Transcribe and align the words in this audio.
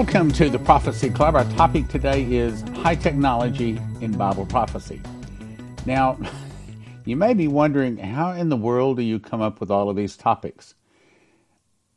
Welcome 0.00 0.32
to 0.32 0.48
the 0.48 0.58
Prophecy 0.58 1.10
Club. 1.10 1.36
Our 1.36 1.44
topic 1.56 1.88
today 1.88 2.24
is 2.24 2.62
high 2.78 2.94
technology 2.94 3.78
in 4.00 4.12
Bible 4.12 4.46
prophecy. 4.46 4.98
Now, 5.84 6.18
you 7.04 7.16
may 7.16 7.34
be 7.34 7.48
wondering 7.48 7.98
how 7.98 8.32
in 8.32 8.48
the 8.48 8.56
world 8.56 8.96
do 8.96 9.02
you 9.02 9.20
come 9.20 9.42
up 9.42 9.60
with 9.60 9.70
all 9.70 9.90
of 9.90 9.96
these 9.96 10.16
topics? 10.16 10.74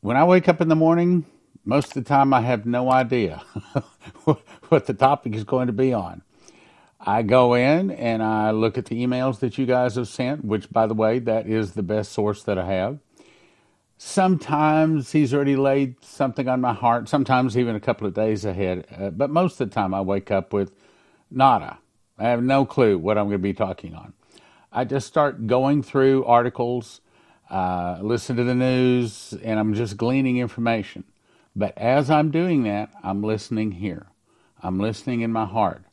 When 0.02 0.18
I 0.18 0.26
wake 0.26 0.50
up 0.50 0.60
in 0.60 0.68
the 0.68 0.76
morning, 0.76 1.26
most 1.64 1.96
of 1.96 2.04
the 2.04 2.10
time 2.10 2.34
I 2.34 2.42
have 2.42 2.66
no 2.66 2.92
idea 2.92 3.42
what 4.68 4.86
the 4.86 4.94
topic 4.94 5.34
is 5.34 5.46
going 5.46 5.68
to 5.68 5.74
be 5.74 5.94
on. 5.94 6.24
I 7.00 7.22
go 7.22 7.54
in 7.54 7.90
and 7.90 8.22
I 8.22 8.52
look 8.52 8.78
at 8.78 8.88
the 8.88 9.02
emails 9.02 9.40
that 9.40 9.58
you 9.58 9.66
guys 9.66 9.96
have 9.96 10.10
sent, 10.10 10.44
which, 10.44 10.70
by 10.70 10.88
the 10.88 10.94
way, 10.94 11.20
that 11.20 11.48
is 11.48 11.72
the 11.72 11.84
best 11.84 12.12
source 12.12 12.44
that 12.44 12.58
I 12.58 12.66
have. 12.66 13.00
Sometimes 14.06 15.14
he's 15.14 15.34
already 15.34 15.56
laid 15.56 15.96
something 16.04 16.50
on 16.50 16.60
my 16.60 16.74
heart, 16.74 17.08
sometimes 17.08 17.58
even 17.58 17.74
a 17.74 17.80
couple 17.80 18.06
of 18.06 18.14
days 18.14 18.44
ahead. 18.44 18.86
Uh, 18.96 19.10
but 19.10 19.30
most 19.30 19.62
of 19.62 19.70
the 19.70 19.74
time, 19.74 19.94
I 19.94 20.02
wake 20.02 20.30
up 20.30 20.52
with 20.52 20.76
nada. 21.32 21.80
I 22.20 22.26
have 22.26 22.44
no 22.44 22.66
clue 22.66 22.98
what 22.98 23.18
I'm 23.18 23.28
going 23.28 23.38
to 23.38 23.38
be 23.40 23.54
talking 23.54 23.96
on. 23.96 24.14
I 24.74 24.84
just 24.84 25.08
start 25.08 25.48
going 25.48 25.84
through 25.84 26.26
articles, 26.26 27.00
uh, 27.50 28.00
listen 28.02 28.36
to 28.36 28.44
the 28.44 28.54
news, 28.54 29.34
and 29.42 29.58
I'm 29.58 29.74
just 29.74 29.96
gleaning 29.96 30.38
information. 30.38 31.06
But 31.56 31.76
as 31.78 32.12
I'm 32.12 32.30
doing 32.30 32.64
that, 32.64 32.90
I'm 33.04 33.24
listening 33.24 33.72
here. 33.72 34.08
I'm 34.62 34.80
listening 34.82 35.22
in 35.22 35.32
my 35.32 35.46
heart. 35.46 35.86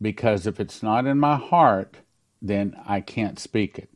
Because 0.00 0.46
if 0.46 0.60
it's 0.60 0.82
not 0.82 1.06
in 1.06 1.18
my 1.18 1.36
heart, 1.36 1.96
then 2.42 2.76
I 2.86 3.00
can't 3.00 3.38
speak 3.38 3.78
it. 3.78 3.88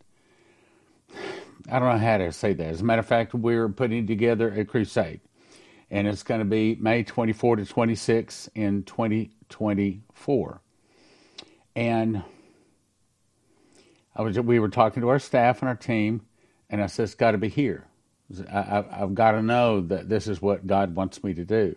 I 1.70 1.78
don't 1.78 1.88
know 1.88 1.98
how 1.98 2.18
to 2.18 2.32
say 2.32 2.52
that. 2.52 2.66
As 2.66 2.80
a 2.80 2.84
matter 2.84 3.00
of 3.00 3.06
fact, 3.06 3.34
we're 3.34 3.68
putting 3.68 4.06
together 4.06 4.52
a 4.52 4.64
crusade, 4.64 5.20
and 5.90 6.06
it's 6.06 6.22
going 6.22 6.40
to 6.40 6.44
be 6.44 6.74
May 6.74 7.02
24 7.02 7.56
to 7.56 7.64
26 7.64 8.50
in 8.54 8.82
2024. 8.82 10.60
And 11.76 12.22
I 14.14 14.22
was 14.22 14.38
we 14.38 14.58
were 14.58 14.68
talking 14.68 15.00
to 15.00 15.08
our 15.08 15.18
staff 15.18 15.60
and 15.60 15.68
our 15.68 15.74
team, 15.74 16.22
and 16.68 16.82
I 16.82 16.86
said 16.86 17.04
it's 17.04 17.14
got 17.14 17.32
to 17.32 17.38
be 17.38 17.48
here. 17.48 17.86
I, 18.50 18.84
have 18.90 19.14
got 19.14 19.32
to 19.32 19.42
know 19.42 19.80
that 19.82 20.08
this 20.08 20.28
is 20.28 20.40
what 20.40 20.66
God 20.66 20.94
wants 20.94 21.22
me 21.22 21.34
to 21.34 21.44
do. 21.44 21.76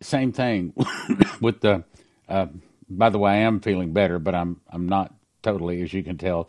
Same 0.00 0.32
thing 0.32 0.74
with 1.40 1.60
the. 1.60 1.84
Uh, 2.28 2.46
by 2.88 3.10
the 3.10 3.18
way, 3.18 3.32
I 3.32 3.36
am 3.36 3.60
feeling 3.60 3.92
better, 3.92 4.18
but 4.18 4.34
I'm 4.34 4.60
I'm 4.70 4.88
not 4.88 5.14
totally, 5.42 5.82
as 5.82 5.92
you 5.92 6.02
can 6.02 6.18
tell, 6.18 6.48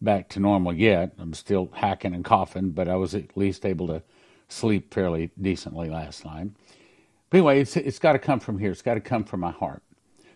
back 0.00 0.28
to 0.30 0.40
normal 0.40 0.72
yet. 0.72 1.12
I'm 1.18 1.34
still 1.34 1.70
hacking 1.74 2.14
and 2.14 2.24
coughing, 2.24 2.70
but 2.70 2.88
I 2.88 2.96
was 2.96 3.14
at 3.14 3.36
least 3.36 3.66
able 3.66 3.86
to 3.88 4.02
sleep 4.48 4.92
fairly 4.92 5.30
decently 5.40 5.90
last 5.90 6.24
night. 6.24 6.50
But 7.30 7.38
anyway, 7.38 7.60
it's, 7.60 7.76
it's 7.76 7.98
got 7.98 8.12
to 8.12 8.18
come 8.18 8.40
from 8.40 8.58
here. 8.58 8.70
It's 8.70 8.82
got 8.82 8.94
to 8.94 9.00
come 9.00 9.24
from 9.24 9.40
my 9.40 9.50
heart. 9.50 9.82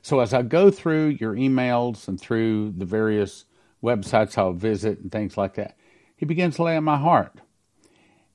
So 0.02 0.20
as 0.20 0.34
I 0.34 0.42
go 0.42 0.70
through 0.70 1.16
your 1.20 1.34
emails 1.34 2.08
and 2.08 2.20
through 2.20 2.72
the 2.72 2.84
various 2.84 3.44
websites 3.82 4.36
I'll 4.36 4.52
visit 4.52 4.98
and 4.98 5.10
things 5.10 5.36
like 5.36 5.54
that, 5.54 5.76
he 6.16 6.26
begins 6.26 6.56
to 6.56 6.64
lay 6.64 6.76
on 6.76 6.84
my 6.84 6.98
heart. 6.98 7.40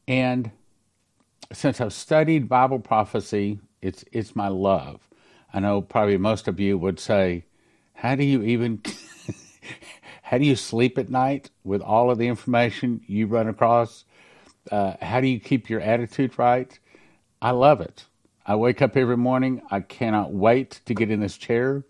And 0.07 0.51
since 1.51 1.79
I've 1.81 1.93
studied 1.93 2.49
Bible 2.49 2.79
prophecy, 2.79 3.59
it's 3.81 4.03
it's 4.11 4.35
my 4.35 4.47
love. 4.47 5.01
I 5.53 5.59
know 5.59 5.81
probably 5.81 6.17
most 6.17 6.47
of 6.47 6.59
you 6.59 6.77
would 6.77 6.99
say, 6.99 7.45
"How 7.93 8.15
do 8.15 8.23
you 8.23 8.43
even 8.43 8.81
how 10.27 10.37
do 10.37 10.43
you 10.43 10.57
sleep 10.57 10.97
at 10.97 11.07
night 11.07 11.51
with 11.63 11.81
all 11.81 12.11
of 12.11 12.17
the 12.17 12.27
information 12.27 12.99
you 13.07 13.27
run 13.27 13.47
across? 13.47 14.03
Uh, 14.69 14.95
how 15.01 15.21
do 15.21 15.27
you 15.27 15.39
keep 15.39 15.69
your 15.69 15.79
attitude 15.79 16.37
right? 16.37 16.77
I 17.41 17.51
love 17.51 17.79
it. 17.79 18.03
I 18.45 18.57
wake 18.57 18.81
up 18.81 18.97
every 18.97 19.15
morning. 19.15 19.61
I 19.71 19.79
cannot 19.79 20.33
wait 20.33 20.81
to 20.85 20.93
get 20.93 21.09
in 21.09 21.21
this 21.21 21.37
chair, 21.37 21.85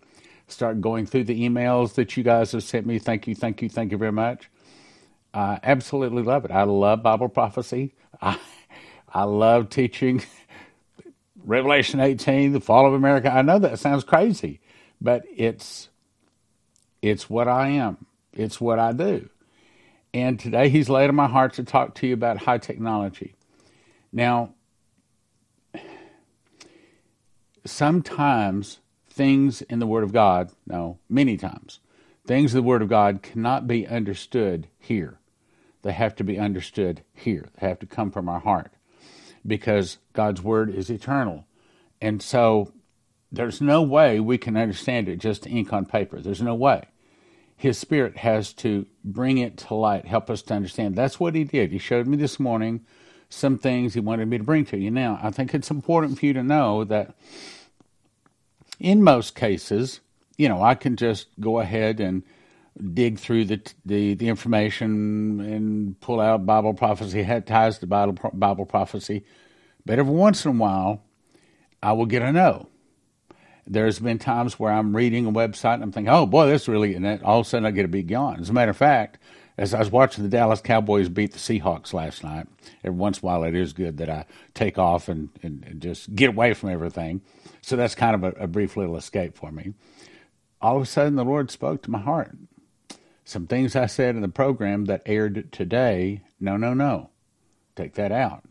start 0.46 0.80
going 0.80 1.04
through 1.04 1.24
the 1.24 1.48
emails 1.48 1.94
that 1.94 2.16
you 2.16 2.22
guys 2.22 2.52
have 2.52 2.62
sent 2.62 2.86
me. 2.86 3.00
Thank 3.00 3.26
you, 3.26 3.34
thank 3.34 3.60
you, 3.60 3.68
thank 3.68 3.90
you 3.90 3.98
very 3.98 4.12
much. 4.12 4.48
I 5.34 5.58
absolutely 5.64 6.22
love 6.22 6.44
it. 6.44 6.52
I 6.52 6.62
love 6.62 7.02
Bible 7.02 7.28
prophecy. 7.28 7.96
I, 8.22 8.38
I 9.12 9.24
love 9.24 9.68
teaching 9.68 10.22
Revelation 11.44 11.98
18, 11.98 12.52
the 12.52 12.60
fall 12.60 12.86
of 12.86 12.92
America. 12.92 13.34
I 13.34 13.42
know 13.42 13.58
that 13.58 13.80
sounds 13.80 14.04
crazy, 14.04 14.60
but 15.00 15.24
it's 15.36 15.88
it's 17.02 17.28
what 17.28 17.48
I 17.48 17.70
am. 17.70 18.06
It's 18.38 18.60
what 18.60 18.78
I 18.78 18.92
do. 18.92 19.28
And 20.14 20.38
today 20.38 20.68
he's 20.68 20.88
laid 20.88 21.08
on 21.08 21.16
my 21.16 21.26
heart 21.26 21.54
to 21.54 21.64
talk 21.64 21.96
to 21.96 22.06
you 22.06 22.14
about 22.14 22.38
high 22.38 22.58
technology. 22.58 23.34
Now, 24.12 24.54
sometimes 27.66 28.78
things 29.10 29.60
in 29.62 29.80
the 29.80 29.86
Word 29.86 30.04
of 30.04 30.12
God, 30.12 30.52
no, 30.66 30.98
many 31.08 31.36
times, 31.36 31.80
things 32.26 32.54
in 32.54 32.58
the 32.58 32.66
Word 32.66 32.80
of 32.80 32.88
God 32.88 33.22
cannot 33.22 33.66
be 33.66 33.86
understood 33.86 34.68
here. 34.78 35.18
They 35.82 35.92
have 35.92 36.14
to 36.16 36.24
be 36.24 36.38
understood 36.38 37.02
here. 37.12 37.48
They 37.60 37.68
have 37.68 37.80
to 37.80 37.86
come 37.86 38.12
from 38.12 38.28
our 38.28 38.40
heart 38.40 38.72
because 39.44 39.98
God's 40.12 40.42
Word 40.42 40.72
is 40.72 40.90
eternal. 40.90 41.44
And 42.00 42.22
so 42.22 42.72
there's 43.32 43.60
no 43.60 43.82
way 43.82 44.20
we 44.20 44.38
can 44.38 44.56
understand 44.56 45.08
it 45.08 45.16
just 45.16 45.46
ink 45.46 45.72
on 45.72 45.84
paper. 45.86 46.20
There's 46.20 46.40
no 46.40 46.54
way 46.54 46.84
his 47.58 47.76
spirit 47.76 48.18
has 48.18 48.52
to 48.52 48.86
bring 49.04 49.36
it 49.36 49.56
to 49.56 49.74
light, 49.74 50.06
help 50.06 50.30
us 50.30 50.42
to 50.42 50.54
understand. 50.54 50.94
That's 50.94 51.18
what 51.18 51.34
he 51.34 51.42
did. 51.42 51.72
He 51.72 51.78
showed 51.78 52.06
me 52.06 52.16
this 52.16 52.38
morning 52.38 52.86
some 53.28 53.58
things 53.58 53.94
he 53.94 54.00
wanted 54.00 54.28
me 54.28 54.38
to 54.38 54.44
bring 54.44 54.64
to 54.66 54.78
you. 54.78 54.92
Now, 54.92 55.18
I 55.20 55.32
think 55.32 55.52
it's 55.52 55.68
important 55.68 56.20
for 56.20 56.26
you 56.26 56.32
to 56.34 56.42
know 56.44 56.84
that 56.84 57.16
in 58.78 59.02
most 59.02 59.34
cases, 59.34 59.98
you 60.36 60.48
know, 60.48 60.62
I 60.62 60.76
can 60.76 60.94
just 60.94 61.26
go 61.40 61.58
ahead 61.58 61.98
and 61.98 62.22
dig 62.94 63.18
through 63.18 63.46
the 63.46 63.60
the, 63.84 64.14
the 64.14 64.28
information 64.28 65.40
and 65.40 66.00
pull 66.00 66.20
out 66.20 66.46
Bible 66.46 66.74
prophecy, 66.74 67.24
had 67.24 67.44
ties 67.44 67.80
to 67.80 67.88
Bible 67.88 68.30
Bible 68.32 68.66
prophecy, 68.66 69.24
but 69.84 69.98
every 69.98 70.14
once 70.14 70.44
in 70.44 70.52
a 70.52 70.54
while, 70.54 71.02
I 71.82 71.90
will 71.90 72.06
get 72.06 72.22
a 72.22 72.30
no 72.30 72.68
there's 73.68 73.98
been 73.98 74.18
times 74.18 74.58
where 74.58 74.72
I'm 74.72 74.96
reading 74.96 75.26
a 75.26 75.32
website 75.32 75.74
and 75.74 75.82
I'm 75.82 75.92
thinking, 75.92 76.12
oh 76.12 76.26
boy, 76.26 76.46
that's 76.46 76.68
really, 76.68 76.94
and 76.94 77.04
then 77.04 77.20
all 77.22 77.40
of 77.40 77.46
a 77.46 77.48
sudden 77.48 77.66
I 77.66 77.70
get 77.70 77.84
a 77.84 77.88
big 77.88 78.10
yawn. 78.10 78.40
As 78.40 78.48
a 78.48 78.52
matter 78.52 78.70
of 78.70 78.76
fact, 78.76 79.18
as 79.58 79.74
I 79.74 79.78
was 79.78 79.90
watching 79.90 80.24
the 80.24 80.30
Dallas 80.30 80.60
Cowboys 80.60 81.08
beat 81.08 81.32
the 81.32 81.38
Seahawks 81.38 81.92
last 81.92 82.24
night, 82.24 82.46
every 82.82 82.98
once 82.98 83.18
in 83.18 83.26
a 83.26 83.26
while 83.26 83.44
it 83.44 83.54
is 83.54 83.72
good 83.72 83.98
that 83.98 84.08
I 84.08 84.24
take 84.54 84.78
off 84.78 85.08
and, 85.08 85.28
and, 85.42 85.64
and 85.64 85.82
just 85.82 86.14
get 86.14 86.30
away 86.30 86.54
from 86.54 86.70
everything. 86.70 87.20
So 87.60 87.76
that's 87.76 87.94
kind 87.94 88.14
of 88.14 88.24
a, 88.24 88.44
a 88.44 88.46
brief 88.46 88.76
little 88.76 88.96
escape 88.96 89.36
for 89.36 89.52
me. 89.52 89.74
All 90.60 90.76
of 90.76 90.82
a 90.82 90.86
sudden, 90.86 91.16
the 91.16 91.24
Lord 91.24 91.50
spoke 91.50 91.82
to 91.82 91.90
my 91.90 92.00
heart. 92.00 92.36
Some 93.24 93.46
things 93.46 93.76
I 93.76 93.86
said 93.86 94.16
in 94.16 94.22
the 94.22 94.28
program 94.28 94.86
that 94.86 95.02
aired 95.04 95.52
today, 95.52 96.22
no, 96.40 96.56
no, 96.56 96.72
no, 96.72 97.10
take 97.76 97.94
that 97.94 98.10
out. 98.10 98.44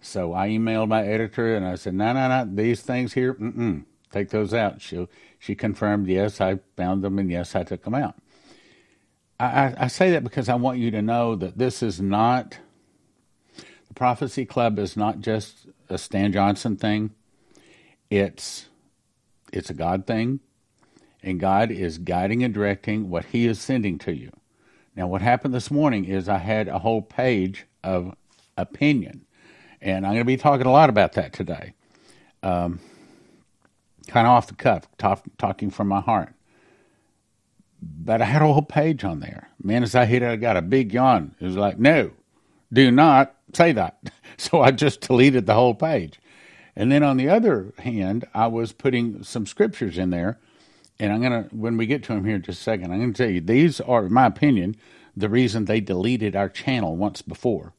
So 0.00 0.32
I 0.32 0.48
emailed 0.50 0.88
my 0.88 1.04
editor 1.04 1.56
and 1.56 1.66
I 1.66 1.74
said, 1.74 1.94
no, 1.94 2.12
no, 2.12 2.28
no, 2.28 2.48
these 2.54 2.82
things 2.82 3.14
here, 3.14 3.34
mm-mm 3.34 3.84
take 4.14 4.30
those 4.30 4.54
out. 4.54 4.80
She 4.80 5.06
she 5.38 5.54
confirmed, 5.54 6.08
yes, 6.08 6.40
I 6.40 6.60
found 6.76 7.02
them, 7.02 7.18
and 7.18 7.30
yes, 7.30 7.54
I 7.54 7.64
took 7.64 7.82
them 7.82 7.94
out. 7.94 8.14
I, 9.38 9.74
I 9.76 9.86
say 9.88 10.12
that 10.12 10.22
because 10.22 10.48
I 10.48 10.54
want 10.54 10.78
you 10.78 10.90
to 10.92 11.02
know 11.02 11.34
that 11.34 11.58
this 11.58 11.82
is 11.82 12.00
not 12.00 12.58
the 13.88 13.94
Prophecy 13.94 14.46
Club 14.46 14.78
is 14.78 14.96
not 14.96 15.20
just 15.20 15.66
a 15.88 15.98
Stan 15.98 16.32
Johnson 16.32 16.76
thing. 16.76 17.10
It's 18.10 18.66
it's 19.52 19.70
a 19.70 19.74
God 19.74 20.06
thing, 20.06 20.40
and 21.22 21.38
God 21.38 21.70
is 21.70 21.98
guiding 21.98 22.42
and 22.42 22.54
directing 22.54 23.10
what 23.10 23.26
He 23.26 23.46
is 23.46 23.60
sending 23.60 23.98
to 23.98 24.14
you. 24.14 24.30
Now, 24.96 25.08
what 25.08 25.22
happened 25.22 25.52
this 25.52 25.70
morning 25.70 26.04
is 26.04 26.28
I 26.28 26.38
had 26.38 26.68
a 26.68 26.78
whole 26.78 27.02
page 27.02 27.66
of 27.82 28.14
opinion, 28.56 29.26
and 29.80 30.06
I'm 30.06 30.12
going 30.12 30.20
to 30.20 30.24
be 30.24 30.36
talking 30.36 30.66
a 30.66 30.72
lot 30.72 30.88
about 30.88 31.14
that 31.14 31.32
today. 31.32 31.74
Um, 32.42 32.78
kind 34.06 34.26
of 34.26 34.32
off 34.32 34.46
the 34.46 34.54
cuff, 34.54 34.88
talk, 34.98 35.24
talking 35.38 35.70
from 35.70 35.88
my 35.88 36.00
heart. 36.00 36.34
But 37.82 38.22
I 38.22 38.24
had 38.24 38.42
a 38.42 38.46
whole 38.46 38.62
page 38.62 39.04
on 39.04 39.20
there. 39.20 39.48
Man, 39.62 39.82
as 39.82 39.94
I 39.94 40.06
hit 40.06 40.22
it, 40.22 40.30
I 40.30 40.36
got 40.36 40.56
a 40.56 40.62
big 40.62 40.92
yawn. 40.92 41.34
It 41.40 41.44
was 41.44 41.56
like, 41.56 41.78
no, 41.78 42.12
do 42.72 42.90
not 42.90 43.34
say 43.52 43.72
that. 43.72 43.98
So 44.36 44.62
I 44.62 44.72
just 44.72 45.00
deleted 45.00 45.46
the 45.46 45.54
whole 45.54 45.76
page. 45.76 46.18
And 46.74 46.90
then 46.90 47.04
on 47.04 47.18
the 47.18 47.28
other 47.28 47.72
hand, 47.78 48.26
I 48.34 48.48
was 48.48 48.72
putting 48.72 49.22
some 49.22 49.46
scriptures 49.46 49.96
in 49.96 50.10
there. 50.10 50.40
And 50.98 51.12
I'm 51.12 51.20
going 51.20 51.44
to, 51.44 51.54
when 51.54 51.76
we 51.76 51.86
get 51.86 52.02
to 52.04 52.14
them 52.14 52.24
here 52.24 52.34
in 52.34 52.42
just 52.42 52.60
a 52.60 52.64
second, 52.64 52.92
I'm 52.92 52.98
going 52.98 53.12
to 53.12 53.22
tell 53.22 53.32
you 53.32 53.40
these 53.40 53.80
are, 53.80 54.06
in 54.06 54.12
my 54.12 54.26
opinion, 54.26 54.74
the 55.16 55.28
reason 55.28 55.64
they 55.66 55.80
deleted 55.80 56.34
our 56.34 56.48
channel 56.48 56.96
once 56.96 57.22
before. 57.22 57.74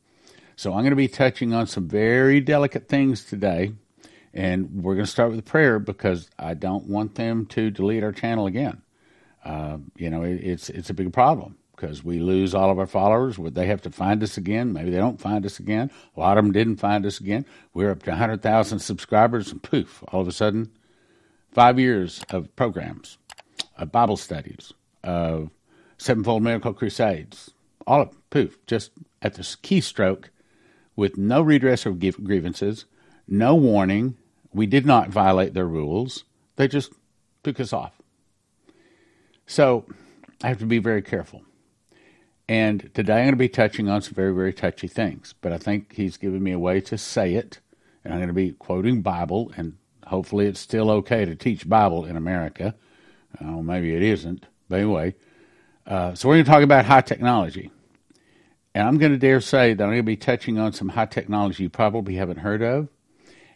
So 0.56 0.72
I'm 0.72 0.80
going 0.80 0.92
to 0.92 0.96
be 0.96 1.10
touching 1.10 1.54
on 1.54 1.68
some 1.68 1.90
very 1.90 2.40
delicate 2.40 2.88
things 2.88 3.26
today 3.26 3.74
and 4.36 4.84
we're 4.84 4.96
going 4.96 5.06
to 5.06 5.12
start 5.12 5.32
with 5.32 5.40
a 5.40 5.44
prayer 5.44 5.80
because 5.80 6.30
I 6.38 6.54
don't 6.56 6.88
want 6.88 7.16
them 7.16 7.48
to 7.48 7.72
delete 7.72 8.04
our 8.04 8.14
channel 8.14 8.48
again. 8.48 8.84
Uh, 9.46 9.78
you 9.96 10.10
know, 10.12 10.24
it, 10.24 10.36
it's 10.44 10.70
it's 10.70 10.90
a 10.92 10.94
big 10.94 11.14
problem. 11.14 11.58
because 11.76 12.04
we 12.04 12.20
lose 12.20 12.56
all 12.56 12.72
of 12.72 12.80
our 12.80 12.88
followers. 12.88 13.38
Would 13.40 13.56
they 13.56 13.68
have 13.68 13.82
to 13.84 13.92
find 13.92 14.24
us 14.24 14.38
again? 14.38 14.74
Maybe 14.74 14.92
they 14.92 14.98
don't 14.98 15.22
find 15.22 15.46
us 15.46 15.60
again. 15.60 15.92
A 16.16 16.20
lot 16.20 16.38
of 16.38 16.44
them 16.46 16.54
didn't 16.54 16.78
find 16.78 17.06
us 17.06 17.20
again. 17.20 17.46
We're 17.74 17.92
up 17.92 18.04
to 18.04 18.12
100,000 18.12 18.80
subscribers, 18.80 19.52
and 19.52 19.62
poof, 19.64 20.04
all 20.10 20.22
of 20.22 20.28
a 20.28 20.32
sudden, 20.32 20.72
five 21.52 21.80
years 21.80 22.24
of 22.30 22.54
programs, 22.56 23.18
of 23.78 23.92
Bible 23.92 24.18
studies, 24.18 24.74
of 25.04 25.50
Sevenfold 25.98 26.44
Miracle 26.44 26.74
Crusades, 26.74 27.52
all 27.88 28.02
of 28.02 28.30
poof, 28.30 28.58
just 28.68 28.92
at 29.22 29.36
the 29.36 29.44
keystroke 29.44 30.26
with 30.96 31.18
no 31.18 31.42
redress 31.42 31.86
of 31.86 32.00
grievances, 32.00 32.86
no 33.28 33.56
warning. 33.56 34.18
We 34.56 34.68
did 34.68 34.86
not 34.86 35.10
violate 35.10 35.54
their 35.54 35.68
rules. 35.68 36.24
They 36.56 36.70
just 36.70 36.94
took 37.44 37.60
us 37.60 37.74
off. 37.74 37.92
So 39.46 39.86
I 40.42 40.48
have 40.48 40.60
to 40.60 40.66
be 40.66 40.80
very 40.80 41.02
careful. 41.02 41.44
And 42.48 42.90
today 42.94 43.16
I'm 43.16 43.26
going 43.26 43.32
to 43.32 43.38
be 43.38 43.50
touching 43.50 43.90
on 43.90 44.02
some 44.02 44.14
very, 44.14 44.34
very 44.34 44.54
touchy 44.54 44.88
things, 44.88 45.36
but 45.42 45.52
I 45.52 45.58
think 45.58 45.96
he's 45.96 46.16
given 46.16 46.42
me 46.42 46.54
a 46.54 46.60
way 46.60 46.80
to 46.80 46.98
say 46.98 47.34
it. 47.34 47.60
And 48.04 48.14
I'm 48.14 48.20
going 48.20 48.30
to 48.30 48.34
be 48.34 48.54
quoting 48.54 49.02
Bible, 49.02 49.52
and 49.58 49.78
hopefully 50.08 50.46
it's 50.46 50.60
still 50.62 50.90
okay 50.90 51.26
to 51.26 51.36
teach 51.36 51.68
Bible 51.68 52.06
in 52.06 52.16
America. 52.16 52.76
Maybe 53.42 53.94
it 53.94 54.04
isn't. 54.04 54.46
But 54.70 54.80
anyway, 54.80 55.16
uh, 55.86 56.16
so 56.16 56.30
we're 56.30 56.36
going 56.36 56.46
to 56.46 56.52
talk 56.52 56.64
about 56.64 56.86
high 56.86 57.02
technology. 57.02 57.72
And 58.74 58.88
I'm 58.88 59.00
going 59.00 59.12
to 59.12 59.18
dare 59.18 59.42
say 59.42 59.74
that 59.74 59.84
I'm 59.84 59.90
going 59.90 60.00
to 60.00 60.04
be 60.04 60.16
touching 60.16 60.60
on 60.60 60.72
some 60.72 60.90
high 60.90 61.08
technology 61.08 61.64
you 61.64 61.70
probably 61.70 62.16
haven't 62.16 62.38
heard 62.38 62.62
of. 62.62 62.88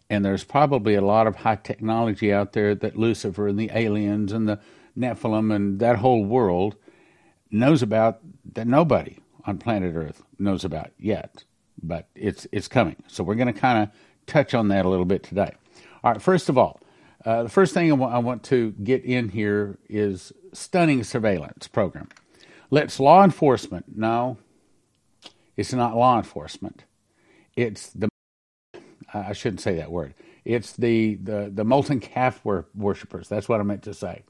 And 0.09 0.25
there's 0.25 0.43
probably 0.43 0.95
a 0.95 1.01
lot 1.01 1.27
of 1.27 1.37
high 1.37 1.57
technology 1.57 2.33
out 2.33 2.53
there 2.53 2.73
that 2.75 2.97
Lucifer 2.97 3.47
and 3.47 3.59
the 3.59 3.69
aliens 3.73 4.31
and 4.31 4.47
the 4.47 4.59
Nephilim 4.97 5.53
and 5.53 5.79
that 5.79 5.97
whole 5.97 6.25
world 6.25 6.75
knows 7.51 7.81
about 7.81 8.19
that 8.53 8.67
nobody 8.67 9.19
on 9.45 9.57
planet 9.57 9.95
Earth 9.95 10.23
knows 10.37 10.63
about 10.63 10.91
yet, 10.97 11.43
but 11.81 12.07
it's 12.15 12.47
it's 12.51 12.67
coming. 12.67 12.95
So 13.07 13.23
we're 13.23 13.35
going 13.35 13.53
to 13.53 13.59
kind 13.59 13.83
of 13.83 13.89
touch 14.25 14.53
on 14.53 14.67
that 14.69 14.85
a 14.85 14.89
little 14.89 15.05
bit 15.05 15.23
today. 15.23 15.51
All 16.03 16.11
right, 16.11 16.21
first 16.21 16.49
of 16.49 16.57
all, 16.57 16.79
uh, 17.25 17.43
the 17.43 17.49
first 17.49 17.73
thing 17.73 17.87
I, 17.91 17.95
w- 17.95 18.09
I 18.09 18.19
want 18.19 18.43
to 18.45 18.71
get 18.71 19.03
in 19.03 19.29
here 19.29 19.77
is 19.89 20.31
stunning 20.53 21.03
surveillance 21.03 21.67
program. 21.67 22.09
Let's 22.71 22.99
law 22.99 23.23
enforcement. 23.23 23.85
No, 23.95 24.37
it's 25.57 25.73
not 25.73 25.95
law 25.95 26.17
enforcement. 26.17 26.85
It's 27.55 27.89
the 27.89 28.09
I 29.13 29.33
shouldn't 29.33 29.61
say 29.61 29.75
that 29.75 29.91
word. 29.91 30.13
It's 30.45 30.73
the 30.73 31.15
the 31.15 31.51
the 31.53 31.63
molten 31.63 31.99
calf 31.99 32.43
wor- 32.43 32.67
worshippers. 32.75 33.27
That's 33.27 33.49
what 33.49 33.59
I 33.59 33.63
meant 33.63 33.83
to 33.83 33.93
say. 33.93 34.23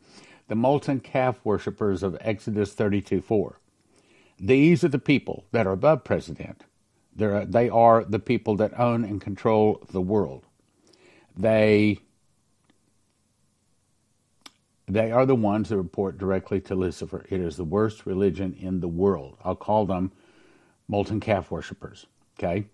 The 0.48 0.56
molten 0.56 1.00
calf 1.00 1.40
worshippers 1.44 2.02
of 2.02 2.18
Exodus 2.22 2.74
32 2.74 3.22
4. 3.22 3.60
These 4.40 4.84
are 4.84 4.90
the 4.90 5.00
people 5.00 5.46
that 5.52 5.68
are 5.68 5.74
above 5.74 6.04
president. 6.04 6.64
They're, 7.16 7.46
they 7.46 7.70
are 7.70 8.04
the 8.04 8.20
people 8.20 8.56
that 8.56 8.80
own 8.80 9.04
and 9.04 9.20
control 9.20 9.84
the 9.92 10.02
world. 10.02 10.46
They 11.36 12.00
they 14.88 15.12
are 15.12 15.26
the 15.26 15.36
ones 15.36 15.70
that 15.70 15.78
report 15.78 16.18
directly 16.18 16.60
to 16.62 16.74
Lucifer. 16.74 17.24
It 17.30 17.40
is 17.40 17.58
the 17.58 17.64
worst 17.64 18.08
religion 18.08 18.56
in 18.60 18.80
the 18.80 18.88
world. 18.88 19.38
I'll 19.44 19.56
call 19.56 19.86
them 19.86 20.12
molten 20.88 21.20
calf 21.20 21.52
worshippers. 21.52 22.08
Okay? 22.40 22.66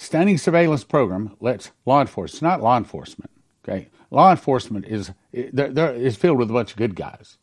Stunning 0.00 0.38
surveillance 0.38 0.82
program 0.82 1.36
lets 1.40 1.72
law 1.84 2.00
enforcement, 2.00 2.42
not 2.42 2.62
law 2.62 2.78
enforcement, 2.78 3.30
okay? 3.62 3.90
Law 4.10 4.30
enforcement 4.30 4.86
is, 4.86 5.12
they're, 5.30 5.68
they're, 5.68 5.92
is 5.92 6.16
filled 6.16 6.38
with 6.38 6.48
a 6.48 6.54
bunch 6.54 6.70
of 6.70 6.78
good 6.78 6.96
guys 6.96 7.36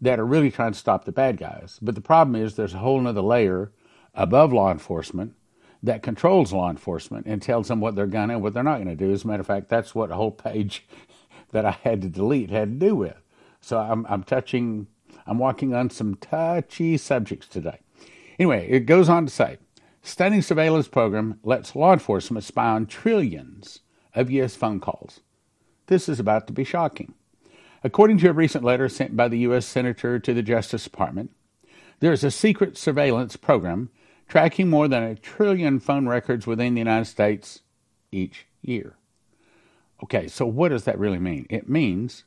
that 0.00 0.20
are 0.20 0.24
really 0.24 0.52
trying 0.52 0.70
to 0.70 0.78
stop 0.78 1.06
the 1.06 1.10
bad 1.10 1.38
guys. 1.38 1.80
But 1.82 1.96
the 1.96 2.00
problem 2.00 2.36
is 2.36 2.54
there's 2.54 2.72
a 2.72 2.78
whole 2.78 3.04
other 3.04 3.20
layer 3.20 3.72
above 4.14 4.52
law 4.52 4.70
enforcement 4.70 5.34
that 5.82 6.04
controls 6.04 6.52
law 6.52 6.70
enforcement 6.70 7.26
and 7.26 7.42
tells 7.42 7.66
them 7.66 7.80
what 7.80 7.96
they're 7.96 8.06
going 8.06 8.28
to 8.28 8.34
and 8.34 8.42
what 8.44 8.54
they're 8.54 8.62
not 8.62 8.76
going 8.76 8.96
to 8.96 9.04
do. 9.04 9.10
As 9.10 9.24
a 9.24 9.26
matter 9.26 9.40
of 9.40 9.48
fact, 9.48 9.68
that's 9.68 9.92
what 9.92 10.12
a 10.12 10.14
whole 10.14 10.30
page 10.30 10.86
that 11.50 11.64
I 11.64 11.72
had 11.72 12.00
to 12.02 12.08
delete 12.08 12.50
had 12.50 12.78
to 12.78 12.86
do 12.86 12.94
with. 12.94 13.20
So 13.60 13.80
I'm, 13.80 14.06
I'm 14.08 14.22
touching, 14.22 14.86
I'm 15.26 15.38
walking 15.38 15.74
on 15.74 15.90
some 15.90 16.14
touchy 16.14 16.96
subjects 16.96 17.48
today. 17.48 17.80
Anyway, 18.38 18.68
it 18.70 18.86
goes 18.86 19.08
on 19.08 19.26
to 19.26 19.32
say, 19.32 19.58
stunning 20.04 20.42
surveillance 20.42 20.86
program 20.86 21.40
lets 21.42 21.74
law 21.74 21.92
enforcement 21.92 22.44
spy 22.44 22.66
on 22.66 22.86
trillions 22.86 23.80
of 24.14 24.30
U.S. 24.30 24.54
phone 24.54 24.78
calls. 24.78 25.20
This 25.86 26.08
is 26.08 26.20
about 26.20 26.46
to 26.46 26.52
be 26.52 26.62
shocking. 26.62 27.14
According 27.82 28.18
to 28.18 28.30
a 28.30 28.32
recent 28.32 28.64
letter 28.64 28.88
sent 28.88 29.16
by 29.16 29.28
the 29.28 29.38
U.S. 29.40 29.66
Senator 29.66 30.18
to 30.18 30.34
the 30.34 30.42
Justice 30.42 30.84
Department, 30.84 31.30
there 32.00 32.12
is 32.12 32.22
a 32.22 32.30
secret 32.30 32.76
surveillance 32.76 33.36
program 33.36 33.90
tracking 34.28 34.68
more 34.68 34.88
than 34.88 35.02
a 35.02 35.14
trillion 35.14 35.80
phone 35.80 36.06
records 36.06 36.46
within 36.46 36.74
the 36.74 36.80
United 36.80 37.06
States 37.06 37.62
each 38.12 38.46
year. 38.62 38.96
Okay, 40.02 40.28
so 40.28 40.44
what 40.46 40.68
does 40.68 40.84
that 40.84 40.98
really 40.98 41.18
mean? 41.18 41.46
It 41.48 41.68
means 41.68 42.24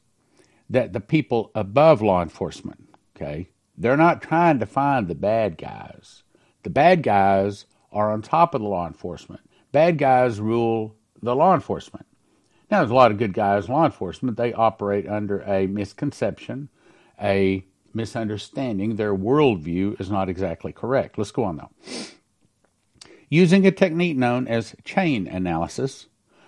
that 0.70 0.94
the 0.94 1.00
people 1.00 1.52
above 1.54 2.02
law 2.02 2.22
enforcement, 2.22 2.90
okay, 3.16 3.50
they're 3.78 3.98
not 3.98 4.22
trying 4.22 4.60
to 4.60 4.66
find 4.66 5.08
the 5.08 5.16
bad 5.16 5.58
guys. 5.58 6.24
The 6.68 6.74
bad 6.74 7.02
guys 7.02 7.66
are 7.94 8.12
on 8.12 8.22
top 8.22 8.54
of 8.54 8.60
the 8.60 8.68
law 8.68 8.88
enforcement. 8.88 9.40
Bad 9.72 9.98
guys 9.98 10.42
rule 10.42 10.98
the 11.22 11.34
law 11.34 11.56
enforcement. 11.56 12.06
Now, 12.70 12.80
there's 12.80 12.92
a 12.92 12.94
lot 12.94 13.10
of 13.10 13.18
good 13.18 13.32
guys, 13.32 13.68
in 13.68 13.74
law 13.74 13.86
enforcement. 13.86 14.36
They 14.36 14.52
operate 14.52 15.08
under 15.08 15.40
a 15.44 15.68
misconception, 15.68 16.68
a 17.22 17.64
misunderstanding. 17.94 18.98
Their 18.98 19.16
worldview 19.16 20.02
is 20.02 20.12
not 20.12 20.28
exactly 20.28 20.74
correct. 20.74 21.18
Let's 21.18 21.32
go 21.32 21.46
on, 21.46 21.56
though. 21.56 21.72
Using 23.30 23.66
a 23.66 23.72
technique 23.72 24.18
known 24.18 24.46
as 24.50 24.76
chain 24.84 25.26
analysis, 25.26 26.08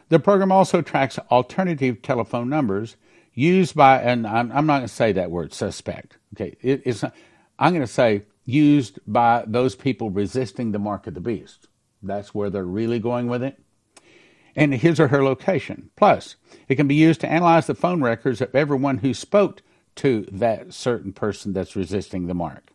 the 0.09 0.19
program 0.19 0.51
also 0.51 0.81
tracks 0.81 1.17
alternative 1.31 2.01
telephone 2.01 2.49
numbers 2.49 2.97
used 3.33 3.73
by, 3.73 4.01
and 4.01 4.27
I'm, 4.27 4.51
I'm 4.51 4.65
not 4.65 4.79
going 4.79 4.89
to 4.89 4.93
say 4.93 5.13
that 5.13 5.31
word, 5.31 5.53
suspect. 5.53 6.17
Okay, 6.35 6.57
it, 6.59 6.81
it's 6.83 7.05
I'm 7.57 7.73
going 7.73 7.79
to 7.79 7.87
say 7.87 8.23
used 8.49 8.99
by 9.07 9.43
those 9.47 9.75
people 9.75 10.09
resisting 10.09 10.71
the 10.71 10.79
mark 10.79 11.07
of 11.07 11.13
the 11.13 11.21
beast. 11.21 11.67
That's 12.01 12.33
where 12.33 12.49
they're 12.49 12.63
really 12.63 12.99
going 12.99 13.27
with 13.27 13.43
it 13.43 13.59
and 14.55 14.73
his 14.73 14.99
or 14.99 15.07
her 15.07 15.23
location. 15.23 15.89
Plus, 15.95 16.35
it 16.67 16.75
can 16.75 16.87
be 16.87 16.95
used 16.95 17.21
to 17.21 17.31
analyze 17.31 17.67
the 17.67 17.75
phone 17.75 18.01
records 18.01 18.41
of 18.41 18.53
everyone 18.55 18.99
who 18.99 19.13
spoke 19.13 19.61
to 19.95 20.27
that 20.31 20.73
certain 20.73 21.13
person 21.13 21.53
that's 21.53 21.75
resisting 21.75 22.27
the 22.27 22.33
mark. 22.33 22.71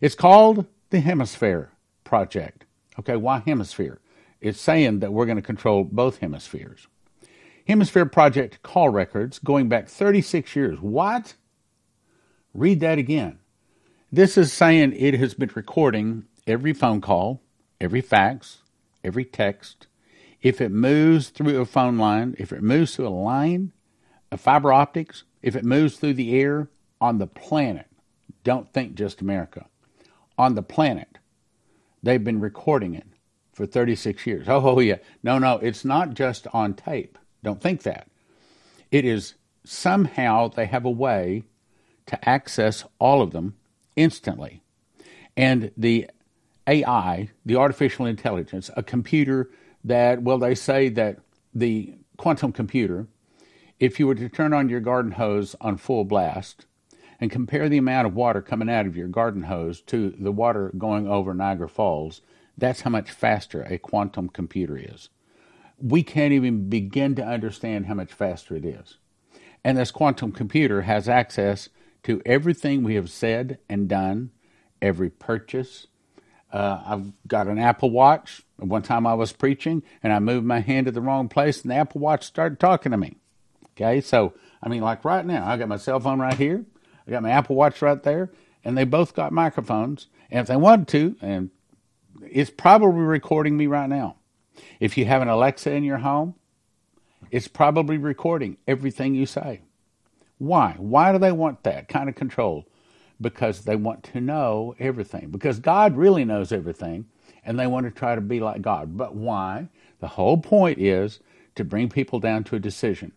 It's 0.00 0.14
called 0.14 0.66
the 0.90 1.00
Hemisphere 1.00 1.70
Project. 2.04 2.64
Okay, 2.98 3.16
why 3.16 3.42
hemisphere? 3.44 4.00
It's 4.40 4.60
saying 4.60 5.00
that 5.00 5.12
we're 5.12 5.26
going 5.26 5.36
to 5.36 5.42
control 5.42 5.84
both 5.84 6.18
hemispheres. 6.18 6.86
Hemisphere 7.66 8.06
Project 8.06 8.62
call 8.62 8.90
records 8.90 9.38
going 9.38 9.68
back 9.68 9.88
36 9.88 10.54
years. 10.54 10.80
What? 10.80 11.34
Read 12.54 12.80
that 12.80 12.98
again. 12.98 13.38
This 14.16 14.38
is 14.38 14.50
saying 14.50 14.94
it 14.96 15.12
has 15.20 15.34
been 15.34 15.50
recording 15.54 16.24
every 16.46 16.72
phone 16.72 17.02
call, 17.02 17.42
every 17.78 18.00
fax, 18.00 18.62
every 19.04 19.26
text, 19.26 19.88
if 20.40 20.62
it 20.62 20.70
moves 20.72 21.28
through 21.28 21.60
a 21.60 21.66
phone 21.66 21.98
line, 21.98 22.34
if 22.38 22.50
it 22.50 22.62
moves 22.62 22.96
through 22.96 23.08
a 23.08 23.10
line 23.10 23.72
of 24.32 24.40
fiber 24.40 24.72
optics, 24.72 25.24
if 25.42 25.54
it 25.54 25.66
moves 25.66 25.98
through 25.98 26.14
the 26.14 26.34
air 26.40 26.70
on 26.98 27.18
the 27.18 27.26
planet, 27.26 27.88
don't 28.42 28.72
think 28.72 28.94
just 28.94 29.20
America, 29.20 29.66
on 30.38 30.54
the 30.54 30.62
planet, 30.62 31.18
they've 32.02 32.24
been 32.24 32.40
recording 32.40 32.94
it 32.94 33.06
for 33.52 33.66
36 33.66 34.26
years. 34.26 34.48
Oh, 34.48 34.66
oh, 34.66 34.80
yeah. 34.80 34.96
No, 35.22 35.36
no, 35.36 35.58
it's 35.58 35.84
not 35.84 36.14
just 36.14 36.46
on 36.54 36.72
tape. 36.72 37.18
Don't 37.42 37.60
think 37.60 37.82
that. 37.82 38.08
It 38.90 39.04
is 39.04 39.34
somehow 39.64 40.48
they 40.48 40.64
have 40.64 40.86
a 40.86 40.90
way 40.90 41.42
to 42.06 42.26
access 42.26 42.82
all 42.98 43.20
of 43.20 43.32
them 43.32 43.56
instantly. 43.96 44.62
And 45.36 45.72
the 45.76 46.08
AI, 46.66 47.30
the 47.44 47.56
artificial 47.56 48.06
intelligence, 48.06 48.70
a 48.76 48.82
computer 48.82 49.50
that, 49.84 50.22
well, 50.22 50.38
they 50.38 50.54
say 50.54 50.88
that 50.90 51.18
the 51.54 51.94
quantum 52.16 52.52
computer, 52.52 53.06
if 53.78 53.98
you 53.98 54.06
were 54.06 54.14
to 54.14 54.28
turn 54.28 54.52
on 54.52 54.68
your 54.68 54.80
garden 54.80 55.12
hose 55.12 55.54
on 55.60 55.76
full 55.76 56.04
blast 56.04 56.66
and 57.20 57.30
compare 57.30 57.68
the 57.68 57.78
amount 57.78 58.06
of 58.06 58.14
water 58.14 58.42
coming 58.42 58.70
out 58.70 58.86
of 58.86 58.96
your 58.96 59.08
garden 59.08 59.44
hose 59.44 59.80
to 59.82 60.10
the 60.18 60.32
water 60.32 60.72
going 60.76 61.06
over 61.06 61.34
Niagara 61.34 61.68
Falls, 61.68 62.20
that's 62.58 62.82
how 62.82 62.90
much 62.90 63.10
faster 63.10 63.62
a 63.62 63.78
quantum 63.78 64.28
computer 64.28 64.76
is. 64.76 65.08
We 65.78 66.02
can't 66.02 66.32
even 66.32 66.68
begin 66.68 67.14
to 67.16 67.26
understand 67.26 67.86
how 67.86 67.94
much 67.94 68.12
faster 68.12 68.56
it 68.56 68.64
is. 68.64 68.96
And 69.62 69.76
this 69.76 69.90
quantum 69.90 70.32
computer 70.32 70.82
has 70.82 71.08
access 71.08 71.68
to 72.06 72.22
everything 72.24 72.84
we 72.84 72.94
have 72.94 73.10
said 73.10 73.58
and 73.68 73.88
done, 73.88 74.30
every 74.80 75.10
purchase, 75.10 75.88
uh, 76.52 76.80
I've 76.86 77.12
got 77.26 77.48
an 77.48 77.58
Apple 77.58 77.90
Watch. 77.90 78.42
One 78.58 78.82
time 78.82 79.08
I 79.08 79.14
was 79.14 79.32
preaching 79.32 79.82
and 80.04 80.12
I 80.12 80.20
moved 80.20 80.46
my 80.46 80.60
hand 80.60 80.86
to 80.86 80.92
the 80.92 81.00
wrong 81.00 81.28
place 81.28 81.62
and 81.62 81.70
the 81.72 81.74
Apple 81.74 82.00
Watch 82.00 82.24
started 82.24 82.60
talking 82.60 82.92
to 82.92 82.96
me. 82.96 83.16
Okay, 83.72 84.00
so 84.00 84.34
I 84.62 84.68
mean, 84.68 84.82
like 84.82 85.04
right 85.04 85.26
now, 85.26 85.48
I 85.48 85.56
got 85.56 85.66
my 85.66 85.78
cell 85.78 85.98
phone 85.98 86.20
right 86.20 86.36
here, 86.36 86.64
I 87.08 87.10
got 87.10 87.24
my 87.24 87.30
Apple 87.30 87.56
Watch 87.56 87.82
right 87.82 88.00
there, 88.00 88.30
and 88.64 88.78
they 88.78 88.84
both 88.84 89.12
got 89.12 89.32
microphones. 89.32 90.06
And 90.30 90.40
if 90.40 90.46
they 90.46 90.56
wanted 90.56 90.86
to, 90.88 91.16
and 91.20 91.50
it's 92.22 92.50
probably 92.50 93.02
recording 93.02 93.56
me 93.56 93.66
right 93.66 93.88
now. 93.88 94.14
If 94.78 94.96
you 94.96 95.06
have 95.06 95.22
an 95.22 95.28
Alexa 95.28 95.72
in 95.72 95.82
your 95.82 95.98
home, 95.98 96.36
it's 97.32 97.48
probably 97.48 97.98
recording 97.98 98.58
everything 98.68 99.16
you 99.16 99.26
say. 99.26 99.62
Why? 100.38 100.74
Why 100.78 101.12
do 101.12 101.18
they 101.18 101.32
want 101.32 101.62
that 101.62 101.88
kind 101.88 102.08
of 102.08 102.14
control? 102.14 102.66
Because 103.20 103.62
they 103.62 103.76
want 103.76 104.02
to 104.04 104.20
know 104.20 104.74
everything. 104.78 105.30
Because 105.30 105.58
God 105.58 105.96
really 105.96 106.24
knows 106.24 106.52
everything, 106.52 107.06
and 107.44 107.58
they 107.58 107.66
want 107.66 107.86
to 107.86 107.90
try 107.90 108.14
to 108.14 108.20
be 108.20 108.40
like 108.40 108.60
God. 108.60 108.96
But 108.96 109.14
why? 109.14 109.68
The 110.00 110.08
whole 110.08 110.38
point 110.38 110.78
is 110.78 111.20
to 111.54 111.64
bring 111.64 111.88
people 111.88 112.20
down 112.20 112.44
to 112.44 112.56
a 112.56 112.60
decision. 112.60 113.12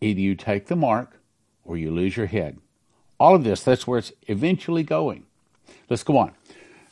Either 0.00 0.20
you 0.20 0.34
take 0.34 0.66
the 0.66 0.76
mark 0.76 1.18
or 1.64 1.76
you 1.76 1.90
lose 1.90 2.16
your 2.16 2.26
head. 2.26 2.58
All 3.20 3.34
of 3.34 3.44
this, 3.44 3.62
that's 3.62 3.86
where 3.86 3.98
it's 3.98 4.12
eventually 4.26 4.82
going. 4.82 5.24
Let's 5.88 6.02
go 6.02 6.16
on. 6.18 6.32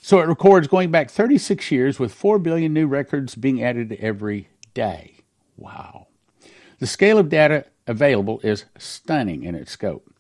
So 0.01 0.21
it 0.21 0.29
records 0.29 0.67
going 0.67 0.91
back 0.91 1.11
36 1.11 1.71
years 1.71 1.99
with 1.99 2.13
4 2.13 2.39
billion 2.39 2.73
new 2.73 2.87
records 2.87 3.35
being 3.35 3.63
added 3.63 3.93
every 4.01 4.49
day. 4.75 5.19
Wow. 5.57 6.09
The 6.83 6.89
scale 6.89 7.17
of 7.17 7.29
data 7.29 7.67
available 7.87 8.41
is 8.43 8.65
stunning 8.77 9.45
in 9.45 9.55
its 9.55 9.71
scope. 9.71 10.13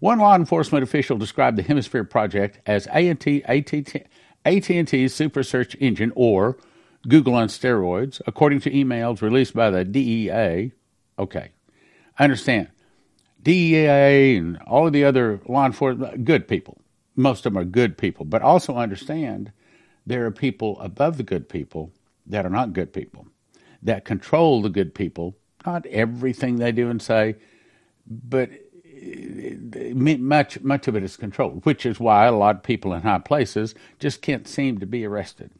One 0.00 0.18
law 0.18 0.36
enforcement 0.36 0.82
official 0.82 1.16
described 1.16 1.56
the 1.56 1.62
Hemisphere 1.62 2.04
project 2.04 2.58
as 2.66 2.86
AT&T, 2.88 3.42
AT&T's 4.44 5.14
super 5.14 5.42
search 5.42 5.74
engine 5.80 6.12
or 6.14 6.58
Google 7.08 7.32
on 7.32 7.48
steroids, 7.48 8.20
according 8.26 8.60
to 8.60 8.70
emails 8.70 9.22
released 9.22 9.54
by 9.54 9.70
the 9.70 9.82
DEA. 9.82 10.72
Okay, 11.18 11.52
I 12.18 12.24
understand. 12.24 12.68
DEA 13.42 14.36
and 14.36 14.58
all 14.66 14.88
of 14.88 14.92
the 14.92 15.04
other 15.04 15.40
law 15.48 15.64
enforcement, 15.64 16.26
good 16.26 16.46
people. 16.46 16.82
Most 17.16 17.46
of 17.46 17.54
them 17.54 17.62
are 17.62 17.64
good 17.64 17.96
people, 17.96 18.26
but 18.26 18.42
also 18.42 18.76
understand 18.76 19.52
there 20.04 20.26
are 20.26 20.30
people 20.30 20.78
above 20.80 21.16
the 21.16 21.22
good 21.22 21.48
people 21.48 21.94
that 22.26 22.44
are 22.44 22.50
not 22.50 22.74
good 22.74 22.92
people, 22.92 23.26
that 23.82 24.04
control 24.04 24.60
the 24.60 24.68
good 24.68 24.94
people 24.94 25.34
not 25.66 25.86
everything 25.86 26.56
they 26.56 26.72
do 26.72 26.88
and 26.88 27.00
say, 27.00 27.36
but 28.06 28.50
uh, 28.50 29.94
much 29.94 30.60
much 30.60 30.88
of 30.88 30.96
it 30.96 31.02
is 31.02 31.16
controlled, 31.16 31.64
which 31.64 31.86
is 31.86 32.00
why 32.00 32.26
a 32.26 32.32
lot 32.32 32.56
of 32.56 32.62
people 32.62 32.92
in 32.92 33.02
high 33.02 33.18
places 33.18 33.74
just 33.98 34.22
can't 34.22 34.48
seem 34.48 34.78
to 34.78 34.86
be 34.86 35.04
arrested. 35.04 35.50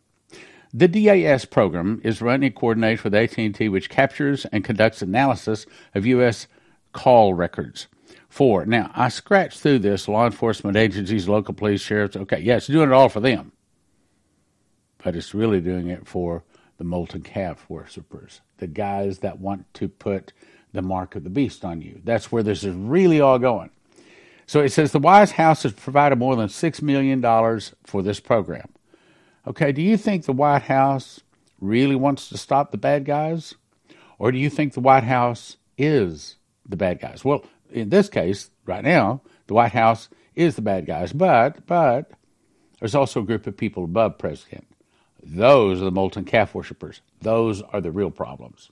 The 0.73 0.89
DAS 0.89 1.45
program 1.47 2.01
is 2.05 2.23
run 2.23 2.45
in 2.45 2.53
coordination 2.53 3.03
with 3.05 3.15
AT&T, 3.15 3.69
which 3.69 3.91
captures 3.91 4.45
and 4.47 4.65
conducts 4.65 5.03
analysis 5.03 5.67
of 5.95 6.07
U.S. 6.07 6.47
call 6.93 7.35
records. 7.35 7.89
For 8.29 8.65
now, 8.65 8.93
I 8.95 9.09
scratched 9.09 9.59
through 9.59 9.81
this: 9.81 10.07
law 10.07 10.27
enforcement 10.27 10.77
agencies, 10.77 11.29
local 11.29 11.55
police, 11.55 11.81
sheriffs. 11.81 12.17
Okay, 12.17 12.41
yeah, 12.41 12.57
it's 12.57 12.69
doing 12.69 12.91
it 12.91 12.95
all 12.95 13.09
for 13.09 13.21
them, 13.21 13.53
but 15.03 15.17
it's 15.17 15.35
really 15.35 15.61
doing 15.61 15.89
it 15.89 16.07
for 16.07 16.45
the 16.79 16.85
molten 16.85 17.23
calf 17.23 17.67
worshippers, 17.69 18.41
the 18.61 18.67
guys 18.67 19.19
that 19.19 19.41
want 19.41 19.73
to 19.75 19.89
put 19.89 20.33
the 20.73 20.83
mark 20.83 21.17
of 21.17 21.25
the 21.25 21.31
beast 21.31 21.65
on 21.65 21.83
you. 21.83 22.01
That's 22.05 22.31
where 22.31 22.43
this 22.43 22.63
is 22.63 22.75
really 22.75 23.21
all 23.21 23.39
going. 23.39 23.71
So 24.47 24.61
it 24.61 24.71
says 24.71 24.93
the 24.93 24.99
White 24.99 25.31
House 25.31 25.63
has 25.65 25.73
provided 25.73 26.17
more 26.19 26.37
than 26.37 26.49
$6 26.49 26.83
million 26.83 27.21
for 27.85 28.03
this 28.03 28.21
program. 28.21 28.69
Okay, 29.47 29.73
do 29.73 29.83
you 29.83 29.97
think 29.97 30.25
the 30.25 30.33
White 30.33 30.63
House 30.63 31.21
really 31.61 31.97
wants 31.97 32.29
to 32.29 32.39
stop 32.39 32.71
the 32.71 32.79
bad 32.79 33.05
guys? 33.05 33.55
Or 34.19 34.31
do 34.33 34.39
you 34.39 34.51
think 34.51 34.75
the 34.75 34.81
White 34.81 35.05
House 35.05 35.57
is 35.79 36.37
the 36.69 36.77
bad 36.77 37.01
guys? 37.01 37.25
Well, 37.25 37.45
in 37.71 37.89
this 37.89 38.09
case, 38.09 38.51
right 38.67 38.85
now, 38.85 39.23
the 39.47 39.55
White 39.55 39.73
House 39.73 40.09
is 40.35 40.57
the 40.57 40.63
bad 40.63 40.87
guys, 40.87 41.13
but 41.13 41.67
but 41.67 42.11
there's 42.79 42.95
also 42.95 43.21
a 43.21 43.25
group 43.25 43.47
of 43.47 43.57
people 43.57 43.85
above 43.85 44.19
president 44.19 44.67
those 45.23 45.81
are 45.81 45.85
the 45.85 45.91
molten 45.91 46.25
calf 46.25 46.55
worshippers. 46.55 47.01
Those 47.21 47.63
are 47.63 47.81
the 47.81 47.91
real 47.91 48.11
problems. 48.11 48.71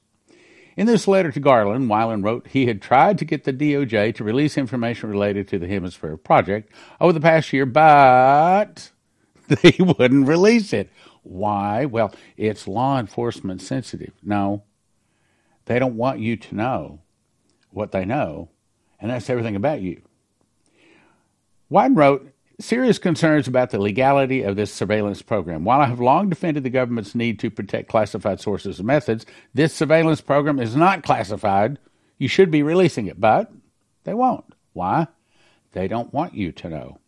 In 0.77 0.87
this 0.87 1.09
letter 1.09 1.33
to 1.33 1.41
Garland, 1.41 1.91
Wyden 1.91 2.25
wrote 2.25 2.47
he 2.47 2.67
had 2.67 2.81
tried 2.81 3.19
to 3.19 3.25
get 3.25 3.45
the 3.45 3.53
DOJ 3.53 4.15
to 4.15 4.25
release 4.25 4.57
information 4.57 5.11
related 5.11 5.49
to 5.49 5.59
the 5.59 5.67
Hemisphere 5.67 6.17
Project 6.17 6.73
over 7.01 7.13
the 7.13 7.21
past 7.21 7.53
year, 7.53 7.67
but 7.67 8.91
they 9.49 9.77
wouldn't 9.81 10.29
release 10.29 10.73
it. 10.73 10.91
Why? 11.25 11.85
Well, 11.85 12.15
it's 12.37 12.69
law 12.69 12.99
enforcement 12.99 13.61
sensitive. 13.61 14.13
No, 14.23 14.63
they 15.65 15.81
don't 15.81 15.97
want 15.97 16.21
you 16.21 16.37
to 16.37 16.55
know 16.55 17.01
what 17.71 17.91
they 17.91 18.05
know, 18.05 18.51
and 19.01 19.11
that's 19.11 19.29
everything 19.29 19.57
about 19.57 19.81
you. 19.81 20.03
Wyden 21.71 21.97
wrote, 21.97 22.33
serious 22.61 22.99
concerns 22.99 23.47
about 23.47 23.71
the 23.71 23.79
legality 23.79 24.43
of 24.43 24.57
this 24.57 24.73
surveillance 24.73 25.23
program. 25.23 25.65
While 25.65 25.81
I 25.81 25.87
have 25.87 26.01
long 26.01 26.29
defended 26.29 26.65
the 26.65 26.71
government's 26.71 27.15
need 27.15 27.39
to 27.41 27.51
protect 27.51 27.89
classified 27.89 28.41
sources 28.41 28.79
and 28.79 28.87
methods, 28.87 29.25
this 29.55 29.73
surveillance 29.73 30.21
program 30.21 30.59
is 30.59 30.75
not 30.75 31.05
classified. 31.05 31.79
You 32.19 32.29
should 32.29 32.51
be 32.51 32.63
releasing 32.63 33.07
it, 33.07 33.21
but 33.21 33.53
they 34.05 34.15
won't. 34.15 34.45
Why? 34.73 35.07
They 35.73 35.87
don't 35.87 36.13
want 36.13 36.35
you 36.35 36.51
to 36.53 36.69
know 36.69 36.99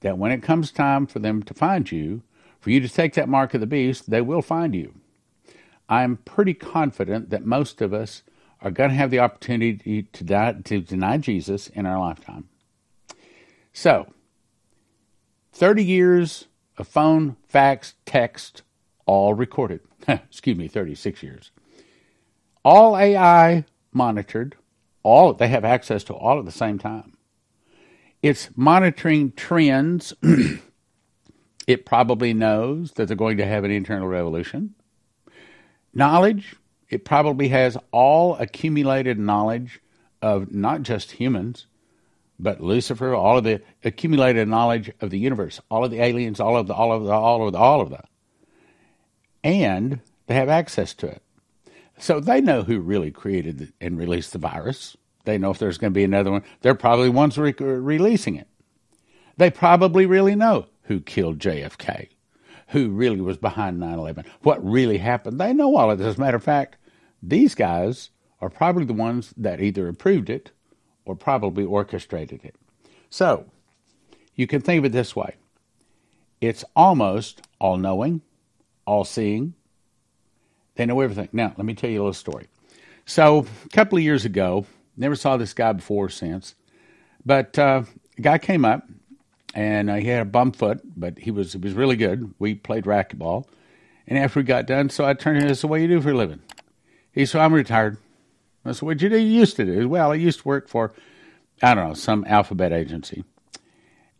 that 0.00 0.18
when 0.18 0.32
it 0.32 0.42
comes 0.42 0.70
time 0.70 1.06
for 1.06 1.18
them 1.18 1.42
to 1.44 1.54
find 1.54 1.90
you, 1.90 2.22
for 2.60 2.70
you 2.70 2.80
to 2.80 2.88
take 2.88 3.14
that 3.14 3.28
mark 3.28 3.54
of 3.54 3.60
the 3.60 3.66
beast, 3.66 4.10
they 4.10 4.20
will 4.20 4.42
find 4.42 4.74
you. 4.74 4.94
I'm 5.88 6.16
pretty 6.18 6.54
confident 6.54 7.30
that 7.30 7.46
most 7.46 7.80
of 7.80 7.92
us 7.94 8.22
are 8.60 8.70
going 8.70 8.90
to 8.90 8.96
have 8.96 9.10
the 9.10 9.20
opportunity 9.20 10.02
to, 10.02 10.24
die, 10.24 10.52
to 10.64 10.80
deny 10.80 11.18
Jesus 11.18 11.68
in 11.68 11.86
our 11.86 11.98
lifetime. 11.98 12.48
So, 13.72 14.08
30 15.58 15.84
years 15.84 16.46
of 16.76 16.86
phone, 16.86 17.36
fax, 17.48 17.94
text, 18.06 18.62
all 19.06 19.34
recorded. 19.34 19.80
Excuse 20.08 20.56
me, 20.56 20.68
36 20.68 21.20
years. 21.20 21.50
All 22.64 22.96
AI 22.96 23.64
monitored, 23.92 24.54
all 25.02 25.32
they 25.34 25.48
have 25.48 25.64
access 25.64 26.04
to 26.04 26.14
all 26.14 26.38
at 26.38 26.44
the 26.44 26.52
same 26.52 26.78
time. 26.78 27.16
It's 28.22 28.50
monitoring 28.54 29.32
trends. 29.32 30.14
it 31.66 31.84
probably 31.84 32.32
knows 32.32 32.92
that 32.92 33.08
they're 33.08 33.16
going 33.16 33.38
to 33.38 33.46
have 33.46 33.64
an 33.64 33.72
internal 33.72 34.06
revolution. 34.06 34.76
Knowledge, 35.92 36.54
it 36.88 37.04
probably 37.04 37.48
has 37.48 37.76
all 37.90 38.36
accumulated 38.36 39.18
knowledge 39.18 39.80
of 40.22 40.52
not 40.52 40.82
just 40.82 41.12
humans, 41.12 41.66
but 42.38 42.60
Lucifer, 42.60 43.14
all 43.14 43.38
of 43.38 43.44
the 43.44 43.60
accumulated 43.84 44.48
knowledge 44.48 44.90
of 45.00 45.10
the 45.10 45.18
universe, 45.18 45.60
all 45.70 45.84
of 45.84 45.90
the 45.90 46.00
aliens, 46.00 46.40
all 46.40 46.56
of 46.56 46.66
the, 46.66 46.74
all 46.74 46.92
of 46.92 47.04
the, 47.04 47.10
all 47.10 47.46
of 47.46 47.52
the, 47.52 47.58
all 47.58 47.80
of 47.80 47.90
the, 47.90 48.02
and 49.42 50.00
they 50.26 50.34
have 50.34 50.48
access 50.48 50.94
to 50.94 51.08
it. 51.08 51.22
So 51.98 52.20
they 52.20 52.40
know 52.40 52.62
who 52.62 52.78
really 52.78 53.10
created 53.10 53.72
and 53.80 53.98
released 53.98 54.32
the 54.32 54.38
virus. 54.38 54.96
They 55.24 55.36
know 55.36 55.50
if 55.50 55.58
there's 55.58 55.78
going 55.78 55.92
to 55.92 55.98
be 55.98 56.04
another 56.04 56.30
one. 56.30 56.44
They're 56.60 56.74
probably 56.74 57.08
ones 57.08 57.36
re- 57.36 57.54
releasing 57.58 58.36
it. 58.36 58.46
They 59.36 59.50
probably 59.50 60.06
really 60.06 60.34
know 60.34 60.66
who 60.82 61.00
killed 61.00 61.38
JFK, 61.38 62.08
who 62.68 62.90
really 62.90 63.20
was 63.20 63.36
behind 63.36 63.80
9 63.80 63.98
11, 63.98 64.24
what 64.42 64.64
really 64.64 64.98
happened. 64.98 65.40
They 65.40 65.52
know 65.52 65.76
all 65.76 65.90
of 65.90 65.98
this. 65.98 66.06
As 66.06 66.16
a 66.16 66.20
matter 66.20 66.36
of 66.36 66.44
fact, 66.44 66.76
these 67.22 67.54
guys 67.54 68.10
are 68.40 68.48
probably 68.48 68.84
the 68.84 68.92
ones 68.92 69.34
that 69.36 69.60
either 69.60 69.88
approved 69.88 70.30
it 70.30 70.52
or 71.08 71.16
probably 71.16 71.64
orchestrated 71.64 72.44
it. 72.44 72.54
So, 73.08 73.46
you 74.34 74.46
can 74.46 74.60
think 74.60 74.78
of 74.80 74.84
it 74.84 74.92
this 74.92 75.16
way 75.16 75.36
it's 76.40 76.64
almost 76.76 77.42
all 77.58 77.76
knowing, 77.78 78.20
all 78.86 79.04
seeing. 79.04 79.54
They 80.76 80.86
know 80.86 81.00
everything. 81.00 81.30
Now, 81.32 81.54
let 81.56 81.64
me 81.64 81.74
tell 81.74 81.90
you 81.90 82.00
a 82.00 82.02
little 82.02 82.12
story. 82.12 82.46
So, 83.06 83.46
a 83.64 83.68
couple 83.70 83.98
of 83.98 84.04
years 84.04 84.24
ago, 84.24 84.66
never 84.96 85.16
saw 85.16 85.36
this 85.36 85.54
guy 85.54 85.72
before 85.72 86.10
since, 86.10 86.54
but 87.24 87.58
uh, 87.58 87.82
a 88.16 88.20
guy 88.20 88.38
came 88.38 88.64
up 88.64 88.86
and 89.54 89.88
uh, 89.88 89.94
he 89.94 90.08
had 90.08 90.22
a 90.22 90.26
bum 90.26 90.52
foot, 90.52 90.80
but 90.94 91.18
he 91.18 91.30
was 91.30 91.54
he 91.54 91.58
was 91.58 91.72
really 91.72 91.96
good. 91.96 92.34
We 92.38 92.54
played 92.54 92.84
racquetball, 92.84 93.46
and 94.06 94.18
after 94.18 94.40
we 94.40 94.44
got 94.44 94.66
done, 94.66 94.90
so 94.90 95.06
I 95.06 95.14
turned 95.14 95.38
to 95.38 95.44
him 95.44 95.48
and 95.48 95.56
said, 95.56 95.70
"What 95.70 95.78
do 95.78 95.82
you 95.82 95.88
do 95.88 96.02
for 96.02 96.10
a 96.10 96.14
living?" 96.14 96.42
He 97.10 97.24
said, 97.24 97.40
"I'm 97.40 97.54
retired." 97.54 97.96
Said, 98.72 98.86
What 98.86 98.98
did 98.98 99.02
you 99.02 99.08
do? 99.10 99.18
You 99.18 99.38
used 99.40 99.56
to 99.56 99.64
do? 99.64 99.88
Well, 99.88 100.12
I 100.12 100.16
used 100.16 100.40
to 100.40 100.48
work 100.48 100.68
for, 100.68 100.92
I 101.62 101.74
don't 101.74 101.88
know, 101.88 101.94
some 101.94 102.24
alphabet 102.26 102.72
agency. 102.72 103.24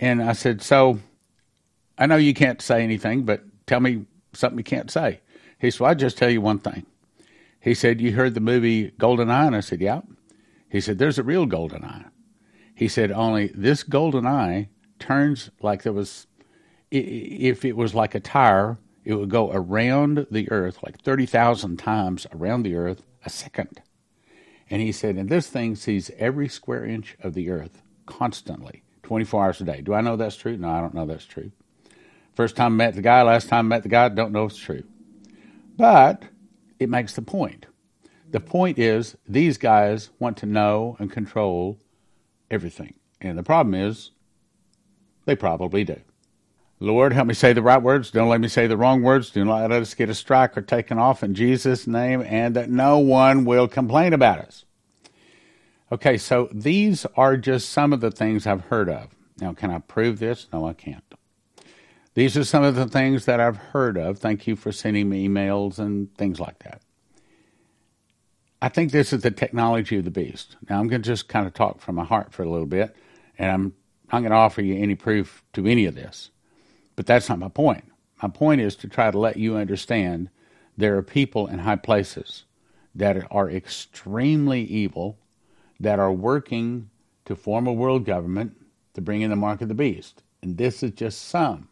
And 0.00 0.22
I 0.22 0.32
said, 0.32 0.62
So 0.62 0.98
I 1.98 2.06
know 2.06 2.16
you 2.16 2.34
can't 2.34 2.62
say 2.62 2.82
anything, 2.82 3.24
but 3.24 3.42
tell 3.66 3.80
me 3.80 4.06
something 4.32 4.58
you 4.58 4.64
can't 4.64 4.90
say. 4.90 5.20
He 5.58 5.70
said, 5.70 5.80
well, 5.80 5.90
I'll 5.90 5.96
just 5.96 6.16
tell 6.16 6.30
you 6.30 6.40
one 6.40 6.60
thing. 6.60 6.86
He 7.60 7.74
said, 7.74 8.00
You 8.00 8.12
heard 8.12 8.34
the 8.34 8.40
movie 8.40 8.92
Golden 8.98 9.30
Eye? 9.30 9.46
And 9.46 9.56
I 9.56 9.60
said, 9.60 9.80
Yeah. 9.80 10.02
He 10.70 10.80
said, 10.80 10.98
There's 10.98 11.18
a 11.18 11.22
real 11.22 11.46
golden 11.46 11.84
eye. 11.84 12.04
He 12.74 12.88
said, 12.88 13.10
Only 13.10 13.48
this 13.48 13.82
golden 13.82 14.26
eye 14.26 14.68
turns 14.98 15.50
like 15.60 15.82
there 15.82 15.92
was, 15.92 16.26
if 16.90 17.64
it 17.64 17.76
was 17.76 17.94
like 17.94 18.14
a 18.14 18.20
tire, 18.20 18.78
it 19.04 19.14
would 19.14 19.30
go 19.30 19.50
around 19.50 20.26
the 20.30 20.50
earth 20.50 20.82
like 20.82 21.00
30,000 21.00 21.78
times 21.78 22.26
around 22.32 22.62
the 22.62 22.76
earth 22.76 23.02
a 23.24 23.30
second. 23.30 23.80
And 24.70 24.82
he 24.82 24.92
said, 24.92 25.16
and 25.16 25.28
this 25.28 25.48
thing 25.48 25.74
sees 25.76 26.10
every 26.18 26.48
square 26.48 26.84
inch 26.84 27.16
of 27.20 27.34
the 27.34 27.50
earth 27.50 27.82
constantly, 28.06 28.82
24 29.02 29.44
hours 29.44 29.60
a 29.60 29.64
day. 29.64 29.80
Do 29.80 29.94
I 29.94 30.00
know 30.00 30.16
that's 30.16 30.36
true? 30.36 30.56
No, 30.56 30.68
I 30.68 30.80
don't 30.80 30.94
know 30.94 31.06
that's 31.06 31.24
true. 31.24 31.52
First 32.34 32.56
time 32.56 32.74
I 32.74 32.76
met 32.76 32.94
the 32.94 33.02
guy, 33.02 33.22
last 33.22 33.48
time 33.48 33.66
I 33.66 33.68
met 33.68 33.82
the 33.82 33.88
guy, 33.88 34.08
don't 34.08 34.32
know 34.32 34.44
if 34.44 34.52
it's 34.52 34.60
true. 34.60 34.84
But 35.76 36.24
it 36.78 36.88
makes 36.88 37.14
the 37.14 37.22
point. 37.22 37.66
The 38.30 38.40
point 38.40 38.78
is, 38.78 39.16
these 39.26 39.56
guys 39.56 40.10
want 40.18 40.36
to 40.38 40.46
know 40.46 40.96
and 40.98 41.10
control 41.10 41.78
everything. 42.50 42.94
And 43.20 43.38
the 43.38 43.42
problem 43.42 43.74
is, 43.74 44.10
they 45.24 45.34
probably 45.34 45.84
do. 45.84 46.00
Lord, 46.80 47.12
help 47.12 47.26
me 47.26 47.34
say 47.34 47.52
the 47.52 47.62
right 47.62 47.82
words. 47.82 48.10
Don't 48.10 48.28
let 48.28 48.40
me 48.40 48.46
say 48.48 48.68
the 48.68 48.76
wrong 48.76 49.02
words. 49.02 49.30
Do 49.30 49.44
not 49.44 49.68
let 49.68 49.82
us 49.82 49.94
get 49.94 50.08
a 50.08 50.14
strike 50.14 50.56
or 50.56 50.62
taken 50.62 50.98
off 50.98 51.24
in 51.24 51.34
Jesus' 51.34 51.86
name, 51.88 52.22
and 52.22 52.54
that 52.54 52.70
no 52.70 52.98
one 52.98 53.44
will 53.44 53.66
complain 53.66 54.12
about 54.12 54.38
us. 54.38 54.64
Okay, 55.90 56.16
so 56.18 56.48
these 56.52 57.04
are 57.16 57.36
just 57.36 57.70
some 57.70 57.92
of 57.92 58.00
the 58.00 58.10
things 58.10 58.46
I've 58.46 58.66
heard 58.66 58.88
of. 58.88 59.08
Now, 59.40 59.54
can 59.54 59.70
I 59.70 59.78
prove 59.78 60.18
this? 60.18 60.46
No, 60.52 60.68
I 60.68 60.72
can't. 60.72 61.02
These 62.14 62.36
are 62.36 62.44
some 62.44 62.62
of 62.62 62.74
the 62.74 62.86
things 62.86 63.24
that 63.24 63.40
I've 63.40 63.56
heard 63.56 63.96
of. 63.96 64.18
Thank 64.18 64.46
you 64.46 64.54
for 64.54 64.70
sending 64.70 65.08
me 65.08 65.28
emails 65.28 65.78
and 65.78 66.14
things 66.16 66.38
like 66.38 66.60
that. 66.60 66.82
I 68.60 68.68
think 68.68 68.90
this 68.90 69.12
is 69.12 69.22
the 69.22 69.30
technology 69.30 69.98
of 69.98 70.04
the 70.04 70.10
beast. 70.10 70.56
Now, 70.68 70.80
I'm 70.80 70.88
going 70.88 71.02
to 71.02 71.08
just 71.08 71.28
kind 71.28 71.46
of 71.46 71.54
talk 71.54 71.80
from 71.80 71.94
my 71.94 72.04
heart 72.04 72.32
for 72.32 72.42
a 72.42 72.50
little 72.50 72.66
bit, 72.66 72.94
and 73.38 73.50
I'm 73.50 73.74
not 74.12 74.20
going 74.20 74.30
to 74.30 74.36
offer 74.36 74.62
you 74.62 74.76
any 74.76 74.94
proof 74.94 75.44
to 75.52 75.66
any 75.66 75.86
of 75.86 75.94
this. 75.94 76.30
But 76.98 77.06
that's 77.06 77.28
not 77.28 77.38
my 77.38 77.48
point. 77.48 77.84
My 78.20 78.28
point 78.28 78.60
is 78.60 78.74
to 78.74 78.88
try 78.88 79.12
to 79.12 79.16
let 79.16 79.36
you 79.36 79.56
understand 79.56 80.30
there 80.76 80.96
are 80.96 81.02
people 81.02 81.46
in 81.46 81.60
high 81.60 81.76
places 81.76 82.42
that 82.92 83.24
are 83.30 83.48
extremely 83.48 84.62
evil, 84.62 85.16
that 85.78 86.00
are 86.00 86.10
working 86.10 86.90
to 87.26 87.36
form 87.36 87.68
a 87.68 87.72
world 87.72 88.04
government 88.04 88.56
to 88.94 89.00
bring 89.00 89.22
in 89.22 89.30
the 89.30 89.36
mark 89.36 89.60
of 89.60 89.68
the 89.68 89.74
beast. 89.74 90.24
And 90.42 90.56
this 90.56 90.82
is 90.82 90.90
just 90.90 91.22
some, 91.22 91.68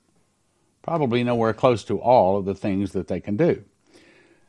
probably 0.82 1.24
nowhere 1.24 1.52
close 1.52 1.82
to 1.86 1.98
all 1.98 2.36
of 2.36 2.44
the 2.44 2.54
things 2.54 2.92
that 2.92 3.08
they 3.08 3.18
can 3.18 3.36
do. 3.36 3.64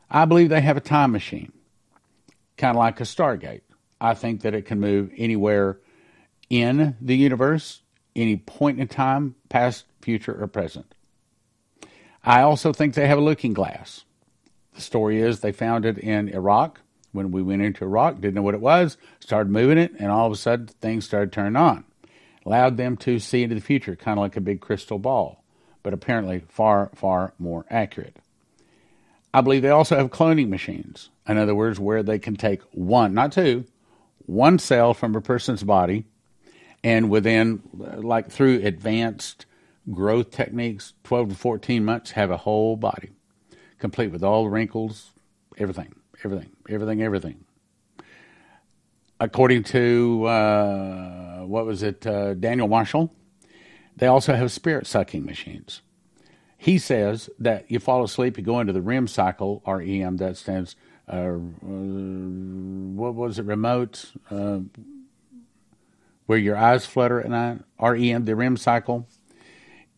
I 0.08 0.26
believe 0.26 0.48
they 0.48 0.60
have 0.60 0.76
a 0.76 0.80
time 0.80 1.10
machine 1.10 1.52
kind 2.56 2.76
of 2.76 2.78
like 2.78 3.00
a 3.00 3.02
Stargate. 3.02 3.62
I 4.00 4.14
think 4.14 4.42
that 4.42 4.54
it 4.54 4.64
can 4.64 4.78
move 4.78 5.10
anywhere 5.16 5.80
in 6.48 6.94
the 7.00 7.16
universe, 7.16 7.82
any 8.20 8.36
point 8.36 8.80
in 8.80 8.88
time, 8.88 9.34
past, 9.48 9.84
future, 10.00 10.36
or 10.40 10.46
present. 10.46 10.94
I 12.24 12.42
also 12.42 12.72
think 12.72 12.94
they 12.94 13.06
have 13.06 13.18
a 13.18 13.22
looking 13.22 13.54
glass. 13.54 14.04
The 14.74 14.80
story 14.80 15.20
is 15.20 15.40
they 15.40 15.52
found 15.52 15.84
it 15.84 15.98
in 15.98 16.28
Iraq. 16.28 16.80
When 17.12 17.30
we 17.30 17.42
went 17.42 17.62
into 17.62 17.84
Iraq, 17.84 18.16
didn't 18.16 18.34
know 18.34 18.42
what 18.42 18.54
it 18.54 18.60
was, 18.60 18.98
started 19.18 19.50
moving 19.50 19.78
it, 19.78 19.92
and 19.98 20.10
all 20.10 20.26
of 20.26 20.32
a 20.32 20.36
sudden 20.36 20.66
things 20.66 21.06
started 21.06 21.32
turning 21.32 21.56
on. 21.56 21.84
Allowed 22.44 22.76
them 22.76 22.96
to 22.98 23.18
see 23.18 23.42
into 23.42 23.54
the 23.54 23.60
future, 23.60 23.96
kind 23.96 24.18
of 24.18 24.22
like 24.22 24.36
a 24.36 24.42
big 24.42 24.60
crystal 24.60 24.98
ball, 24.98 25.42
but 25.82 25.94
apparently 25.94 26.44
far, 26.48 26.90
far 26.94 27.32
more 27.38 27.64
accurate. 27.70 28.16
I 29.32 29.40
believe 29.40 29.62
they 29.62 29.70
also 29.70 29.96
have 29.96 30.10
cloning 30.10 30.48
machines. 30.48 31.10
In 31.26 31.38
other 31.38 31.54
words, 31.54 31.78
where 31.80 32.02
they 32.02 32.18
can 32.18 32.36
take 32.36 32.62
one, 32.72 33.14
not 33.14 33.32
two, 33.32 33.64
one 34.26 34.58
cell 34.58 34.94
from 34.94 35.14
a 35.14 35.20
person's 35.20 35.62
body 35.62 36.04
and 36.84 37.10
within, 37.10 37.62
like 37.72 38.30
through 38.30 38.60
advanced 38.64 39.46
growth 39.90 40.30
techniques, 40.30 40.94
12 41.04 41.30
to 41.30 41.34
14 41.34 41.84
months, 41.84 42.12
have 42.12 42.30
a 42.30 42.36
whole 42.36 42.76
body, 42.76 43.10
complete 43.78 44.12
with 44.12 44.22
all 44.22 44.44
the 44.44 44.50
wrinkles, 44.50 45.10
everything, 45.56 45.94
everything, 46.24 46.50
everything, 46.68 47.02
everything. 47.02 47.44
According 49.20 49.64
to, 49.64 50.24
uh, 50.26 51.40
what 51.40 51.66
was 51.66 51.82
it, 51.82 52.06
uh, 52.06 52.34
Daniel 52.34 52.68
Marshall, 52.68 53.12
they 53.96 54.06
also 54.06 54.34
have 54.34 54.52
spirit 54.52 54.86
sucking 54.86 55.24
machines. 55.24 55.82
He 56.56 56.78
says 56.78 57.30
that 57.38 57.70
you 57.70 57.78
fall 57.80 58.04
asleep, 58.04 58.36
you 58.36 58.44
go 58.44 58.60
into 58.60 58.72
the 58.72 58.82
REM 58.82 59.08
cycle, 59.08 59.62
REM, 59.66 60.16
that 60.18 60.36
stands, 60.36 60.76
uh, 61.08 61.12
uh, 61.12 61.38
what 61.64 63.14
was 63.14 63.38
it, 63.38 63.44
remote, 63.44 64.12
uh, 64.30 64.60
where 66.28 66.36
your 66.36 66.58
eyes 66.58 66.84
flutter 66.84 67.22
at 67.22 67.30
night, 67.30 67.58
REM, 67.80 68.26
the 68.26 68.36
REM 68.36 68.58
cycle. 68.58 69.08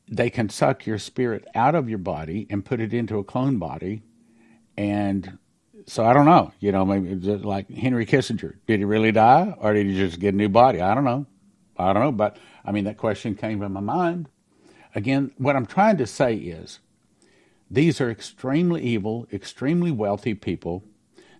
They 0.06 0.30
can 0.30 0.48
suck 0.48 0.86
your 0.86 0.96
spirit 0.96 1.44
out 1.56 1.74
of 1.74 1.88
your 1.88 1.98
body 1.98 2.46
and 2.48 2.64
put 2.64 2.80
it 2.80 2.94
into 2.94 3.18
a 3.18 3.24
clone 3.24 3.58
body. 3.58 4.02
And 4.76 5.38
so 5.86 6.04
I 6.04 6.12
don't 6.12 6.26
know, 6.26 6.52
you 6.60 6.70
know, 6.70 6.84
maybe 6.84 7.16
like 7.16 7.68
Henry 7.68 8.06
Kissinger. 8.06 8.54
Did 8.68 8.78
he 8.78 8.84
really 8.84 9.10
die 9.10 9.56
or 9.58 9.74
did 9.74 9.86
he 9.86 9.96
just 9.96 10.20
get 10.20 10.34
a 10.34 10.36
new 10.36 10.48
body? 10.48 10.80
I 10.80 10.94
don't 10.94 11.02
know. 11.02 11.26
I 11.76 11.92
don't 11.92 12.04
know. 12.04 12.12
But 12.12 12.36
I 12.64 12.70
mean, 12.70 12.84
that 12.84 12.96
question 12.96 13.34
came 13.34 13.60
to 13.60 13.68
my 13.68 13.80
mind. 13.80 14.28
Again, 14.94 15.32
what 15.36 15.56
I'm 15.56 15.66
trying 15.66 15.96
to 15.96 16.06
say 16.06 16.36
is 16.36 16.78
these 17.68 18.00
are 18.00 18.08
extremely 18.08 18.82
evil, 18.82 19.26
extremely 19.32 19.90
wealthy 19.90 20.34
people 20.34 20.84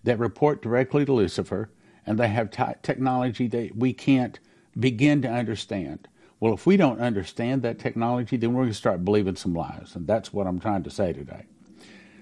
that 0.03 0.19
report 0.19 0.63
directly 0.63 1.05
to 1.05 1.13
Lucifer, 1.13 1.71
and 2.05 2.19
they 2.19 2.29
have 2.29 2.51
t- 2.51 2.65
technology 2.83 3.47
that 3.47 3.77
we 3.77 3.93
can't 3.93 4.41
begin 4.79 5.23
to 5.23 5.29
understand. 5.29 6.09
Well, 6.39 6.55
if 6.55 6.67
we 6.67 6.77
don't 6.77 7.01
understand 7.01 7.63
that 7.63 7.79
technology, 7.79 8.37
then 8.37 8.53
we're 8.53 8.63
going 8.63 8.73
to 8.73 8.75
start 8.75 9.05
believing 9.05 9.37
some 9.37 9.55
lies, 9.55 9.93
and 9.95 10.07
that's 10.07 10.33
what 10.33 10.47
I'm 10.47 10.59
trying 10.59 10.85
to 10.85 10.91
say 10.91 11.13
today. 11.13 11.45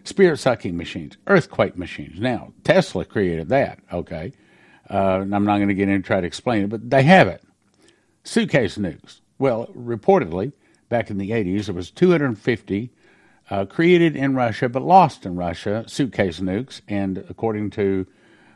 Spirit 0.04 0.38
sucking 0.38 0.76
machines, 0.76 1.16
earthquake 1.26 1.76
machines. 1.76 2.18
Now, 2.18 2.52
Tesla 2.64 3.04
created 3.04 3.48
that, 3.50 3.78
okay? 3.92 4.32
Uh, 4.90 5.20
I'm 5.20 5.44
not 5.44 5.58
going 5.58 5.68
to 5.68 5.74
get 5.74 5.88
in 5.88 5.96
and 5.96 6.04
try 6.04 6.20
to 6.20 6.26
explain 6.26 6.64
it, 6.64 6.70
but 6.70 6.88
they 6.90 7.02
have 7.02 7.28
it. 7.28 7.42
Suitcase 8.24 8.78
nukes. 8.78 9.20
Well, 9.38 9.66
reportedly, 9.76 10.52
back 10.88 11.10
in 11.10 11.18
the 11.18 11.30
80s. 11.30 11.66
There 11.66 11.74
was 11.74 11.90
250 11.90 12.90
uh, 13.50 13.64
created 13.66 14.16
in 14.16 14.34
Russia 14.34 14.68
but 14.68 14.82
lost 14.82 15.24
in 15.24 15.36
Russia 15.36 15.84
suitcase 15.86 16.40
nukes, 16.40 16.80
and 16.88 17.24
according 17.28 17.70
to 17.70 18.06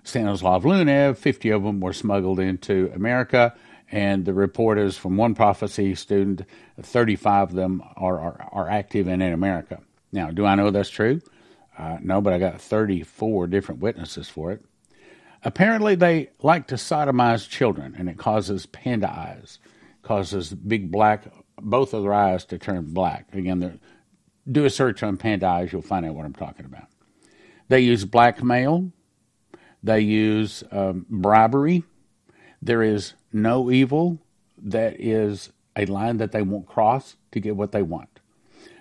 Stanislav 0.04 0.64
Lunev, 0.64 1.16
50 1.16 1.50
of 1.50 1.62
them 1.62 1.80
were 1.80 1.92
smuggled 1.92 2.40
into 2.40 2.90
America. 2.94 3.54
And 3.92 4.24
the 4.24 4.32
report 4.32 4.78
is 4.78 4.96
from 4.96 5.16
one 5.18 5.34
prophecy 5.34 5.94
student, 5.94 6.42
35 6.80 7.50
of 7.50 7.54
them 7.54 7.82
are, 7.96 8.18
are, 8.18 8.48
are 8.50 8.68
active 8.68 9.06
and 9.06 9.22
in 9.22 9.34
America. 9.34 9.80
Now, 10.10 10.30
do 10.30 10.46
I 10.46 10.54
know 10.54 10.70
that's 10.70 10.88
true? 10.88 11.20
Uh, 11.78 11.98
no, 12.02 12.20
but 12.20 12.32
I 12.32 12.38
got 12.38 12.60
34 12.60 13.46
different 13.48 13.82
witnesses 13.82 14.28
for 14.28 14.50
it. 14.50 14.64
Apparently, 15.44 15.94
they 15.94 16.30
like 16.40 16.68
to 16.68 16.76
sodomize 16.76 17.48
children, 17.48 17.94
and 17.98 18.08
it 18.08 18.16
causes 18.16 18.64
panda 18.66 19.10
eyes, 19.10 19.58
causes 20.02 20.54
big 20.54 20.90
black 20.90 21.24
both 21.60 21.94
of 21.94 22.02
their 22.02 22.14
eyes 22.14 22.44
to 22.46 22.58
turn 22.58 22.92
black. 22.92 23.28
Again, 23.34 23.78
do 24.50 24.64
a 24.64 24.70
search 24.70 25.02
on 25.02 25.16
panda 25.16 25.46
eyes, 25.46 25.72
you'll 25.72 25.82
find 25.82 26.04
out 26.06 26.14
what 26.14 26.24
I'm 26.24 26.32
talking 26.32 26.64
about. 26.64 26.86
They 27.68 27.80
use 27.80 28.04
blackmail. 28.04 28.90
They 29.82 30.00
use 30.00 30.64
um, 30.70 31.06
bribery. 31.08 31.84
There 32.60 32.82
is 32.82 33.14
no 33.32 33.70
evil 33.70 34.18
that 34.58 35.00
is 35.00 35.50
a 35.76 35.86
line 35.86 36.18
that 36.18 36.32
they 36.32 36.42
won't 36.42 36.66
cross 36.66 37.16
to 37.32 37.40
get 37.40 37.56
what 37.56 37.72
they 37.72 37.82
want. 37.82 38.20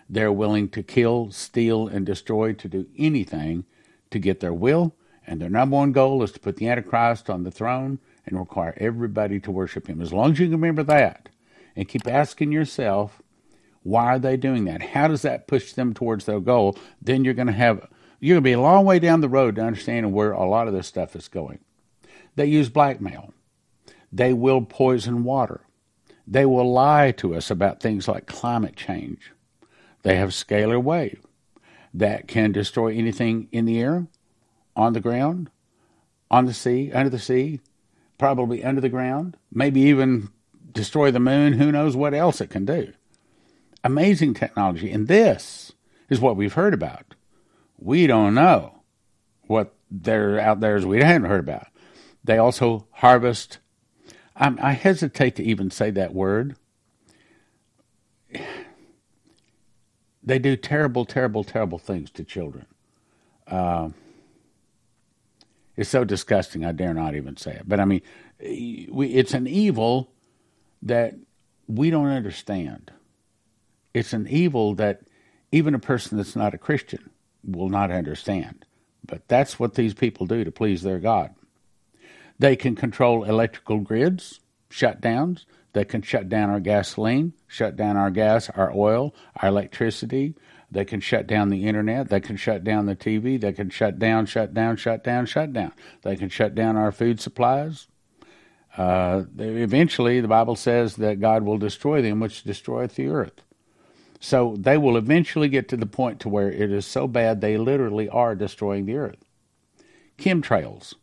They're 0.10 0.32
willing 0.32 0.70
to 0.70 0.84
kill, 0.84 1.32
steal, 1.32 1.88
and 1.88 2.06
destroy 2.06 2.54
to 2.54 2.68
do 2.68 2.88
anything 2.98 3.66
to 4.10 4.20
get 4.20 4.42
their 4.42 4.54
will. 4.54 4.94
And 5.26 5.42
their 5.42 5.50
number 5.50 5.78
one 5.78 5.94
goal 5.94 6.22
is 6.24 6.32
to 6.34 6.40
put 6.40 6.58
the 6.58 6.68
Antichrist 6.68 7.30
on 7.30 7.44
the 7.44 7.52
throne 7.52 8.00
and 8.26 8.38
require 8.38 8.74
everybody 8.78 9.40
to 9.40 9.52
worship 9.52 9.88
him. 9.88 10.02
As 10.02 10.12
long 10.12 10.34
as 10.34 10.40
you 10.40 10.48
can 10.48 10.54
remember 10.54 10.84
that, 10.84 11.30
and 11.76 11.88
keep 11.88 12.08
asking 12.08 12.52
yourself, 12.52 13.22
why 13.84 14.16
are 14.16 14.20
they 14.20 14.38
doing 14.38 14.66
that? 14.66 14.82
How 14.82 15.08
does 15.08 15.22
that 15.24 15.48
push 15.48 15.74
them 15.74 15.94
towards 15.94 16.26
their 16.26 16.40
goal? 16.40 16.78
Then 17.02 17.24
you're 17.24 17.34
going 17.34 17.48
to 17.48 17.54
have 17.54 17.88
you're 18.20 18.36
going 18.36 18.44
to 18.44 18.48
be 18.48 18.52
a 18.52 18.62
long 18.62 18.86
way 18.86 19.00
down 19.00 19.22
the 19.22 19.30
road 19.30 19.56
to 19.56 19.64
understanding 19.64 20.12
where 20.12 20.32
a 20.32 20.48
lot 20.48 20.68
of 20.68 20.74
this 20.74 20.86
stuff 20.86 21.16
is 21.16 21.28
going. 21.28 21.58
They 22.36 22.46
use 22.46 22.70
blackmail. 22.70 23.34
They 24.12 24.34
will 24.34 24.62
poison 24.62 25.24
water. 25.24 25.62
They 26.28 26.46
will 26.46 26.72
lie 26.72 27.12
to 27.14 27.36
us 27.36 27.50
about 27.50 27.80
things 27.80 28.08
like 28.08 28.26
climate 28.26 28.76
change. 28.76 29.32
They 30.04 30.16
have 30.16 30.30
scalar 30.30 30.82
wave 30.82 31.22
that 31.94 32.28
can 32.28 32.52
destroy 32.52 32.94
anything 32.94 33.48
in 33.52 33.66
the 33.66 33.80
air, 33.80 34.08
on 34.76 34.94
the 34.94 35.00
ground, 35.00 35.50
on 36.30 36.46
the 36.46 36.54
sea, 36.54 36.92
under 36.92 37.10
the 37.10 37.20
sea, 37.20 37.60
probably 38.18 38.64
under 38.64 38.80
the 38.80 38.90
ground, 38.90 39.36
maybe 39.52 39.82
even 39.82 40.30
destroy 40.72 41.12
the 41.12 41.20
moon. 41.20 41.54
Who 41.54 41.72
knows 41.72 41.96
what 41.96 42.14
else 42.14 42.40
it 42.40 42.50
can 42.50 42.66
do? 42.66 42.94
Amazing 43.84 44.36
technology. 44.36 44.92
And 44.92 45.08
this 45.08 45.74
is 46.10 46.20
what 46.20 46.38
we've 46.38 46.54
heard 46.54 46.74
about. 46.74 47.16
We 47.78 48.08
don't 48.08 48.36
know 48.36 48.84
what 49.48 49.74
they're 49.90 50.40
out 50.40 50.60
there 50.60 50.76
as 50.76 50.86
we 50.86 51.02
haven't 51.02 51.30
heard 51.30 51.40
about. 51.40 51.68
They 52.24 52.38
also 52.38 52.88
harvest. 52.92 53.58
I, 54.36 54.56
I 54.62 54.72
hesitate 54.74 55.36
to 55.38 55.44
even 55.44 55.72
say 55.72 55.92
that 55.92 56.14
word. 56.14 56.56
They 60.24 60.40
do 60.40 60.56
terrible, 60.56 61.06
terrible, 61.06 61.44
terrible 61.44 61.80
things 61.80 62.12
to 62.12 62.24
children. 62.24 62.66
Uh, 63.48 63.90
it's 65.76 65.90
so 65.90 66.04
disgusting. 66.04 66.64
I 66.64 66.72
dare 66.72 66.94
not 66.94 67.16
even 67.16 67.38
say 67.38 67.54
it. 67.54 67.64
But 67.68 67.80
I 67.80 67.86
mean, 67.86 68.02
we, 68.40 69.08
it's 69.08 69.34
an 69.34 69.48
evil 69.48 70.12
that 70.84 71.16
we 71.68 71.90
don't 71.90 72.08
understand. 72.08 72.92
It's 73.94 74.14
an 74.14 74.28
evil 74.28 74.76
that 74.76 75.02
even 75.52 75.76
a 75.76 75.80
person 75.80 76.18
that's 76.18 76.36
not 76.36 76.54
a 76.54 76.58
Christian 76.58 77.10
will 77.44 77.70
not 77.70 77.92
understand. 77.92 78.66
But 79.06 79.28
that's 79.28 79.60
what 79.60 79.74
these 79.74 79.94
people 79.94 80.26
do 80.28 80.44
to 80.44 80.52
please 80.52 80.84
their 80.84 81.00
God. 81.00 81.34
They 82.42 82.56
can 82.56 82.74
control 82.74 83.24
electrical 83.24 83.78
grids, 83.82 84.40
shutdowns. 84.72 85.46
They 85.74 85.86
can 85.86 86.02
shut 86.02 86.28
down 86.28 86.50
our 86.50 86.60
gasoline, 86.60 87.34
shut 87.48 87.76
down 87.76 87.98
our 87.98 88.10
gas, 88.10 88.50
our 88.50 88.76
oil, 88.76 89.14
our 89.36 89.50
electricity. 89.50 90.34
They 90.72 90.84
can 90.84 91.02
shut 91.02 91.28
down 91.28 91.50
the 91.50 91.68
internet. 91.68 92.10
They 92.10 92.20
can 92.20 92.38
shut 92.38 92.64
down 92.64 92.88
the 92.88 92.96
TV. 92.96 93.40
They 93.40 93.54
can 93.54 93.70
shut 93.70 94.00
down, 94.00 94.26
shut 94.26 94.56
down, 94.56 94.78
shut 94.78 95.04
down, 95.04 95.28
shut 95.28 95.54
down. 95.54 95.72
They 96.02 96.16
can 96.16 96.30
shut 96.30 96.56
down 96.56 96.78
our 96.78 96.92
food 96.92 97.20
supplies. 97.20 97.88
Uh, 98.76 99.26
eventually, 99.38 100.20
the 100.20 100.28
Bible 100.28 100.56
says 100.56 100.96
that 100.96 101.20
God 101.20 101.44
will 101.44 101.60
destroy 101.60 102.02
them, 102.02 102.20
which 102.20 102.44
destroyeth 102.44 102.96
the 102.96 103.10
earth. 103.10 103.44
So 104.20 104.56
they 104.58 104.80
will 104.80 104.98
eventually 104.98 105.48
get 105.48 105.70
to 105.70 105.78
the 105.78 105.86
point 105.86 106.20
to 106.22 106.30
where 106.30 106.52
it 106.52 106.72
is 106.72 106.88
so 106.88 107.08
bad 107.08 107.40
they 107.40 107.58
literally 107.58 108.10
are 108.10 108.34
destroying 108.34 108.88
the 108.88 108.96
earth. 108.96 109.24
Chemtrails. 110.18 110.96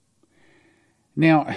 Now, 1.18 1.52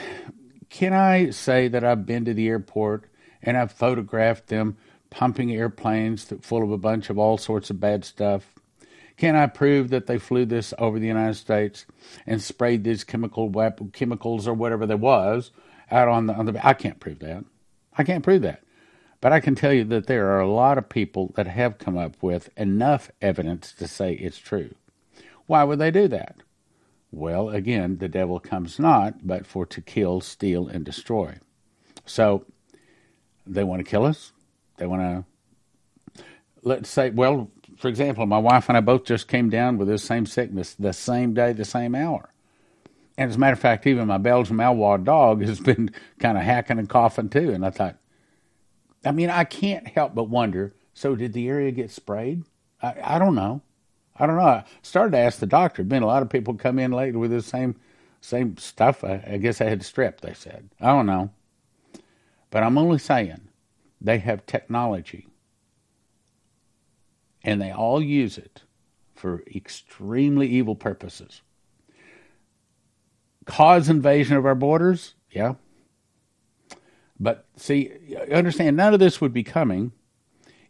can 0.72 0.92
I 0.92 1.30
say 1.30 1.68
that 1.68 1.84
I've 1.84 2.04
been 2.04 2.26
to 2.26 2.34
the 2.34 2.48
airport 2.48 3.06
and 3.44 3.56
I've 3.56 3.72
photographed 3.72 4.48
them 4.48 4.76
pumping 5.12 5.52
airplanes 5.52 6.34
full 6.42 6.64
of 6.64 6.72
a 6.72 6.80
bunch 6.80 7.12
of 7.12 7.20
all 7.20 7.38
sorts 7.38 7.70
of 7.70 7.80
bad 7.80 8.04
stuff? 8.04 8.56
Can 9.18 9.36
I 9.36 9.46
prove 9.46 9.92
that 9.92 10.08
they 10.08 10.18
flew 10.18 10.46
this 10.46 10.74
over 10.80 10.98
the 10.98 11.06
United 11.06 11.36
States 11.36 11.86
and 12.26 12.42
sprayed 12.42 12.84
these 12.84 13.04
chemical 13.04 13.54
chemicals 13.94 14.48
or 14.48 14.56
whatever 14.56 14.88
there 14.88 14.98
was 14.98 15.52
out 15.92 16.08
on 16.08 16.26
the, 16.26 16.34
on 16.34 16.48
the? 16.48 16.68
I 16.68 16.74
can't 16.74 17.00
prove 17.00 17.20
that. 17.20 17.46
I 17.96 18.04
can't 18.04 18.24
prove 18.24 18.42
that. 18.42 18.64
But 19.20 19.32
I 19.32 19.42
can 19.42 19.54
tell 19.54 19.74
you 19.74 19.84
that 19.84 20.08
there 20.08 20.32
are 20.32 20.40
a 20.40 20.52
lot 20.52 20.80
of 20.80 20.90
people 20.90 21.34
that 21.36 21.46
have 21.46 21.78
come 21.78 22.00
up 22.00 22.16
with 22.20 22.50
enough 22.58 23.12
evidence 23.22 23.74
to 23.74 23.88
say 23.88 24.14
it's 24.14 24.40
true. 24.40 24.74
Why 25.46 25.64
would 25.64 25.78
they 25.78 25.92
do 25.92 26.08
that? 26.08 26.38
Well, 27.12 27.50
again, 27.50 27.98
the 27.98 28.08
devil 28.08 28.40
comes 28.40 28.80
not 28.80 29.28
but 29.28 29.46
for 29.46 29.66
to 29.66 29.82
kill, 29.82 30.22
steal, 30.22 30.68
and 30.68 30.86
destroy. 30.86 31.38
So 32.06 32.46
they 33.46 33.64
want 33.64 33.80
to 33.80 33.90
kill 33.90 34.06
us. 34.06 34.32
They 34.78 34.86
want 34.88 35.26
to, 36.16 36.24
let's 36.64 36.90
say, 36.90 37.10
well, 37.10 37.52
for 37.78 37.88
example, 37.88 38.26
my 38.26 38.38
wife 38.38 38.70
and 38.70 38.78
I 38.78 38.82
both 38.82 39.06
just 39.06 39.28
came 39.28 39.50
down 39.50 39.78
with 39.78 39.88
this 39.88 40.04
same 40.04 40.26
sickness 40.26 40.74
the 40.74 40.94
same 40.94 41.34
day, 41.34 41.52
the 41.52 41.66
same 41.66 41.96
hour. 41.96 42.30
And 43.18 43.30
as 43.30 43.36
a 43.36 43.40
matter 43.40 43.54
of 43.54 43.60
fact, 43.60 43.86
even 43.86 44.08
my 44.08 44.18
Belgian 44.18 44.58
Malinois 44.58 45.04
dog 45.04 45.42
has 45.42 45.60
been 45.72 45.92
kind 46.20 46.38
of 46.38 46.44
hacking 46.44 46.80
and 46.80 46.90
coughing 46.90 47.30
too. 47.30 47.52
And 47.52 47.66
I 47.66 47.72
thought, 47.72 47.98
I 49.04 49.12
mean, 49.12 49.30
I 49.30 49.44
can't 49.44 49.88
help 49.88 50.16
but 50.16 50.30
wonder. 50.30 50.74
So, 50.94 51.16
did 51.16 51.34
the 51.34 51.48
area 51.48 51.72
get 51.72 51.90
sprayed? 51.90 52.44
I, 52.82 53.16
I 53.16 53.20
don't 53.20 53.36
know. 53.36 53.62
I 54.22 54.28
don't 54.28 54.36
know. 54.36 54.44
I 54.44 54.64
started 54.84 55.14
to 55.14 55.18
ask 55.18 55.40
the 55.40 55.48
doctor. 55.48 55.84
Been 55.84 56.04
a 56.04 56.08
lot 56.08 56.22
of 56.22 56.30
people 56.30 56.54
come 56.54 56.78
in 56.78 56.92
later 56.92 57.18
with 57.18 57.32
the 57.32 57.42
same 57.42 57.76
same 58.22 58.56
stuff. 58.58 59.04
I, 59.04 59.24
I 59.26 59.38
guess 59.38 59.60
I 59.62 59.66
had 59.66 59.82
strep. 59.82 60.22
They 60.22 60.36
said. 60.36 60.70
I 60.80 60.90
don't 60.90 61.08
know. 61.08 61.32
But 62.52 62.62
I'm 62.62 62.78
only 62.78 63.00
saying 63.00 63.42
they 64.00 64.20
have 64.20 64.46
technology, 64.46 65.26
and 67.44 67.60
they 67.60 67.72
all 67.72 68.00
use 68.00 68.38
it 68.38 68.62
for 69.16 69.42
extremely 69.48 70.48
evil 70.48 70.76
purposes. 70.76 71.42
Cause 73.46 73.90
invasion 73.90 74.38
of 74.38 74.46
our 74.46 74.54
borders, 74.54 75.16
yeah, 75.32 75.56
but 77.20 77.48
see, 77.56 77.92
understand, 78.32 78.78
none 78.78 78.94
of 78.94 79.00
this 79.00 79.20
would 79.20 79.34
be 79.34 79.44
coming 79.44 79.94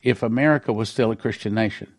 if 0.02 0.24
America 0.24 0.72
was 0.72 0.88
still 0.88 1.12
a 1.12 1.18
Christian 1.18 1.54
nation. 1.54 1.94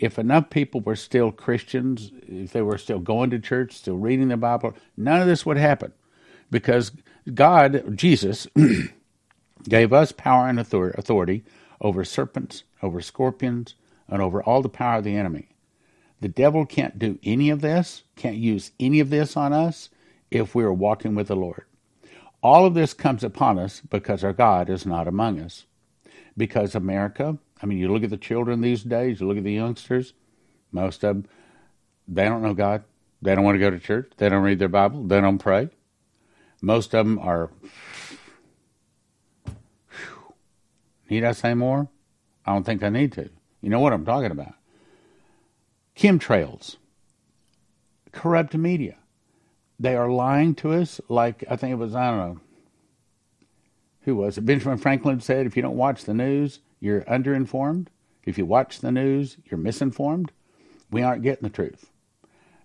If 0.00 0.18
enough 0.18 0.48
people 0.48 0.80
were 0.80 0.96
still 0.96 1.30
Christians, 1.30 2.10
if 2.26 2.52
they 2.52 2.62
were 2.62 2.78
still 2.78 3.00
going 3.00 3.28
to 3.30 3.38
church, 3.38 3.74
still 3.74 3.98
reading 3.98 4.28
the 4.28 4.38
Bible, 4.38 4.74
none 4.96 5.20
of 5.20 5.26
this 5.26 5.44
would 5.44 5.58
happen. 5.58 5.92
Because 6.50 6.90
God, 7.34 7.96
Jesus, 7.96 8.48
gave 9.68 9.92
us 9.92 10.10
power 10.10 10.48
and 10.48 10.58
authority 10.58 11.44
over 11.82 12.02
serpents, 12.02 12.64
over 12.82 13.02
scorpions, 13.02 13.74
and 14.08 14.22
over 14.22 14.42
all 14.42 14.62
the 14.62 14.70
power 14.70 14.98
of 14.98 15.04
the 15.04 15.16
enemy. 15.16 15.50
The 16.20 16.28
devil 16.28 16.64
can't 16.64 16.98
do 16.98 17.18
any 17.22 17.50
of 17.50 17.60
this, 17.60 18.04
can't 18.16 18.36
use 18.36 18.72
any 18.80 19.00
of 19.00 19.10
this 19.10 19.36
on 19.36 19.52
us 19.52 19.90
if 20.30 20.54
we 20.54 20.64
are 20.64 20.72
walking 20.72 21.14
with 21.14 21.28
the 21.28 21.36
Lord. 21.36 21.64
All 22.42 22.64
of 22.64 22.72
this 22.72 22.94
comes 22.94 23.22
upon 23.22 23.58
us 23.58 23.80
because 23.80 24.24
our 24.24 24.32
God 24.32 24.70
is 24.70 24.86
not 24.86 25.06
among 25.06 25.40
us. 25.40 25.66
Because 26.36 26.74
America, 26.74 27.36
I 27.62 27.66
mean, 27.66 27.78
you 27.78 27.92
look 27.92 28.02
at 28.02 28.10
the 28.10 28.16
children 28.16 28.60
these 28.60 28.82
days, 28.82 29.20
you 29.20 29.28
look 29.28 29.36
at 29.36 29.44
the 29.44 29.52
youngsters, 29.52 30.14
most 30.72 31.04
of 31.04 31.16
them, 31.16 31.26
they 32.08 32.24
don't 32.24 32.42
know 32.42 32.54
God. 32.54 32.84
They 33.22 33.34
don't 33.34 33.44
want 33.44 33.56
to 33.56 33.60
go 33.60 33.70
to 33.70 33.78
church. 33.78 34.12
They 34.16 34.28
don't 34.28 34.42
read 34.42 34.58
their 34.58 34.68
Bible. 34.68 35.04
They 35.04 35.20
don't 35.20 35.38
pray. 35.38 35.68
Most 36.62 36.94
of 36.94 37.06
them 37.06 37.18
are. 37.18 37.50
Whew, 39.44 40.34
need 41.08 41.24
I 41.24 41.32
say 41.32 41.54
more? 41.54 41.88
I 42.46 42.52
don't 42.52 42.64
think 42.64 42.82
I 42.82 42.88
need 42.88 43.12
to. 43.12 43.28
You 43.60 43.68
know 43.68 43.80
what 43.80 43.92
I'm 43.92 44.06
talking 44.06 44.30
about. 44.30 44.54
Chemtrails, 45.96 46.76
corrupt 48.12 48.54
media. 48.54 48.96
They 49.78 49.96
are 49.96 50.10
lying 50.10 50.54
to 50.56 50.72
us 50.72 51.00
like 51.08 51.44
I 51.48 51.56
think 51.56 51.72
it 51.72 51.76
was, 51.76 51.94
I 51.94 52.10
don't 52.10 52.18
know, 52.18 52.40
who 54.02 54.16
was 54.16 54.38
it? 54.38 54.46
Benjamin 54.46 54.78
Franklin 54.78 55.20
said, 55.20 55.46
if 55.46 55.56
you 55.56 55.62
don't 55.62 55.76
watch 55.76 56.04
the 56.04 56.14
news, 56.14 56.60
you're 56.80 57.02
underinformed. 57.02 57.88
If 58.24 58.38
you 58.38 58.46
watch 58.46 58.80
the 58.80 58.92
news, 58.92 59.36
you're 59.44 59.58
misinformed. 59.58 60.32
We 60.90 61.02
aren't 61.02 61.22
getting 61.22 61.44
the 61.44 61.54
truth. 61.54 61.90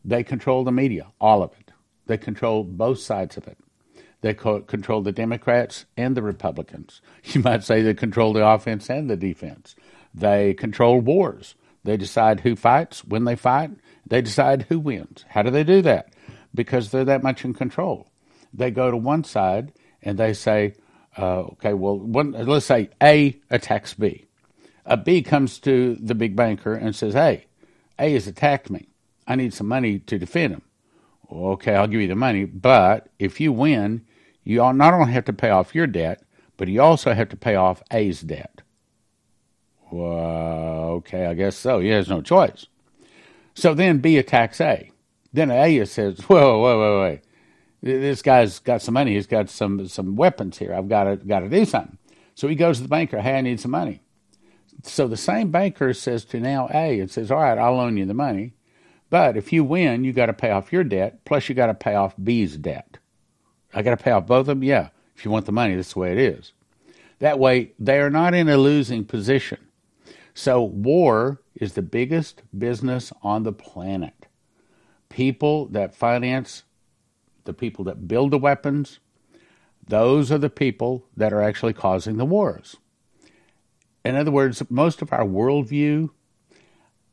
They 0.03 0.23
control 0.23 0.63
the 0.63 0.71
media, 0.71 1.07
all 1.19 1.43
of 1.43 1.51
it. 1.59 1.71
They 2.07 2.17
control 2.17 2.63
both 2.63 2.99
sides 2.99 3.37
of 3.37 3.47
it. 3.47 3.57
They 4.21 4.33
co- 4.33 4.61
control 4.61 5.01
the 5.01 5.11
Democrats 5.11 5.85
and 5.97 6.15
the 6.15 6.21
Republicans. 6.21 7.01
You 7.23 7.41
might 7.41 7.63
say 7.63 7.81
they 7.81 7.93
control 7.93 8.33
the 8.33 8.45
offense 8.45 8.89
and 8.89 9.09
the 9.09 9.17
defense. 9.17 9.75
They 10.13 10.53
control 10.53 10.99
wars. 10.99 11.55
They 11.83 11.97
decide 11.97 12.41
who 12.41 12.55
fights, 12.55 13.03
when 13.03 13.25
they 13.25 13.35
fight. 13.35 13.71
They 14.07 14.21
decide 14.21 14.67
who 14.69 14.79
wins. 14.79 15.25
How 15.29 15.41
do 15.41 15.51
they 15.51 15.63
do 15.63 15.81
that? 15.83 16.09
because 16.55 16.89
they're 16.89 17.05
that 17.05 17.23
much 17.23 17.43
in 17.45 17.53
control. 17.53 18.07
They 18.53 18.71
go 18.71 18.89
to 18.89 18.97
one 18.97 19.23
side 19.23 19.73
and 20.01 20.17
they 20.17 20.33
say, 20.33 20.75
uh, 21.17 21.41
okay, 21.41 21.73
well, 21.73 21.97
one, 21.97 22.31
let's 22.31 22.65
say 22.65 22.89
A 23.01 23.39
attacks 23.49 23.93
B. 23.93 24.25
A 24.85 24.97
B 24.97 25.21
comes 25.21 25.59
to 25.59 25.95
the 25.95 26.15
big 26.15 26.35
banker 26.35 26.73
and 26.73 26.95
says, 26.95 27.13
hey, 27.13 27.45
A 27.97 28.13
has 28.13 28.27
attacked 28.27 28.69
me. 28.69 28.87
I 29.27 29.35
need 29.35 29.53
some 29.53 29.67
money 29.67 29.99
to 29.99 30.19
defend 30.19 30.53
him. 30.53 30.61
Okay, 31.31 31.73
I'll 31.73 31.87
give 31.87 32.01
you 32.01 32.07
the 32.07 32.15
money, 32.15 32.45
but 32.45 33.07
if 33.17 33.39
you 33.39 33.51
win, 33.51 34.05
you 34.43 34.57
not 34.57 34.93
only 34.93 35.11
have 35.13 35.25
to 35.25 35.33
pay 35.33 35.49
off 35.49 35.73
your 35.73 35.87
debt, 35.87 36.21
but 36.57 36.67
you 36.67 36.81
also 36.81 37.13
have 37.13 37.29
to 37.29 37.37
pay 37.37 37.55
off 37.55 37.81
A's 37.91 38.21
debt. 38.21 38.61
Well, 39.91 40.89
okay, 40.97 41.25
I 41.25 41.33
guess 41.33 41.55
so. 41.55 41.79
He 41.79 41.89
has 41.89 42.07
no 42.07 42.21
choice. 42.21 42.67
So 43.55 43.73
then 43.73 43.99
B 43.99 44.17
attacks 44.17 44.61
A. 44.61 44.91
Then 45.33 45.51
A 45.51 45.85
says, 45.85 46.19
"Whoa, 46.21 46.59
whoa, 46.59 46.77
whoa, 46.77 47.01
wait! 47.01 47.21
This 47.85 48.23
guy's 48.23 48.57
got 48.57 48.81
some 48.81 48.95
money. 48.95 49.13
He's 49.13 49.27
got 49.27 49.47
some 49.47 49.87
some 49.87 50.15
weapons 50.15 50.57
here. 50.57 50.73
I've 50.73 50.89
got 50.89 51.03
to 51.03 51.15
got 51.17 51.41
to 51.41 51.49
do 51.49 51.65
something." 51.65 51.99
So 52.33 52.47
he 52.47 52.55
goes 52.55 52.77
to 52.77 52.83
the 52.83 52.89
banker. 52.89 53.21
Hey, 53.21 53.37
I 53.37 53.41
need 53.41 53.59
some 53.59 53.71
money. 53.71 54.01
So 54.81 55.07
the 55.07 55.15
same 55.15 55.51
banker 55.51 55.93
says 55.93 56.25
to 56.25 56.39
now 56.39 56.67
A 56.73 56.99
and 56.99 57.11
says, 57.11 57.29
"All 57.29 57.39
right, 57.41 57.57
I'll 57.57 57.75
loan 57.75 57.95
you 57.95 58.05
the 58.05 58.15
money, 58.15 58.53
but 59.11 59.37
if 59.37 59.53
you 59.53 59.63
win, 59.63 60.03
you 60.03 60.13
got 60.13 60.25
to 60.25 60.33
pay 60.33 60.49
off 60.49 60.73
your 60.73 60.83
debt. 60.83 61.23
Plus, 61.25 61.47
you 61.47 61.53
got 61.53 61.67
to 61.67 61.75
pay 61.75 61.93
off 61.93 62.15
B's 62.21 62.57
debt. 62.57 62.97
I 63.73 63.83
got 63.83 63.97
to 63.97 64.03
pay 64.03 64.11
off 64.11 64.25
both 64.25 64.41
of 64.41 64.45
them. 64.47 64.63
Yeah, 64.63 64.89
if 65.15 65.23
you 65.23 65.29
want 65.29 65.45
the 65.45 65.51
money, 65.51 65.75
that's 65.75 65.93
the 65.93 65.99
way 65.99 66.11
it 66.11 66.17
is. 66.17 66.53
That 67.19 67.37
way, 67.37 67.73
they 67.77 67.99
are 67.99 68.09
not 68.09 68.33
in 68.33 68.49
a 68.49 68.57
losing 68.57 69.05
position. 69.05 69.59
So 70.33 70.61
war 70.63 71.39
is 71.53 71.73
the 71.73 71.81
biggest 71.81 72.41
business 72.57 73.13
on 73.21 73.43
the 73.43 73.53
planet 73.53 74.25
people 75.07 75.67
that 75.67 75.95
finance 75.95 76.63
the 77.45 77.53
people 77.53 77.85
that 77.85 78.07
build 78.07 78.31
the 78.31 78.37
weapons, 78.37 78.99
those 79.87 80.31
are 80.31 80.37
the 80.37 80.49
people 80.49 81.05
that 81.15 81.31
are 81.31 81.41
actually 81.41 81.73
causing 81.73 82.17
the 82.17 82.25
wars. 82.25 82.77
In 84.03 84.15
other 84.15 84.31
words, 84.31 84.61
most 84.69 85.01
of 85.01 85.11
our 85.11 85.25
worldview, 85.25 86.09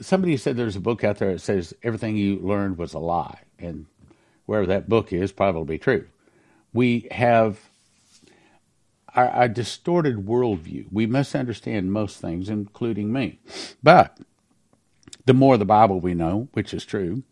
somebody 0.01 0.37
said 0.37 0.57
there's 0.57 0.77
a 0.77 0.81
book 0.81 1.05
out 1.05 1.19
there 1.19 1.33
that 1.33 1.41
says 1.41 1.75
everything 1.83 2.17
you 2.17 2.39
learned 2.39 2.79
was 2.79 2.93
a 2.95 2.99
lie. 2.99 3.41
And 3.59 3.87
wherever 4.47 4.67
that 4.67 4.89
book 4.89 5.13
is, 5.13 5.33
probably 5.33 5.79
true. 5.79 6.07
We 6.73 7.09
have 7.11 7.61
a 9.15 9.49
distorted 9.49 10.27
worldview. 10.27 10.87
We 10.91 11.07
misunderstand 11.07 11.93
most 11.93 12.19
things, 12.19 12.49
including 12.49 13.13
me. 13.13 13.41
But 13.83 14.19
the 15.27 15.35
more 15.35 15.59
the 15.59 15.65
Bible 15.67 16.01
we 16.01 16.15
know, 16.15 16.49
which 16.53 16.73
is 16.73 16.85
true, 16.85 17.23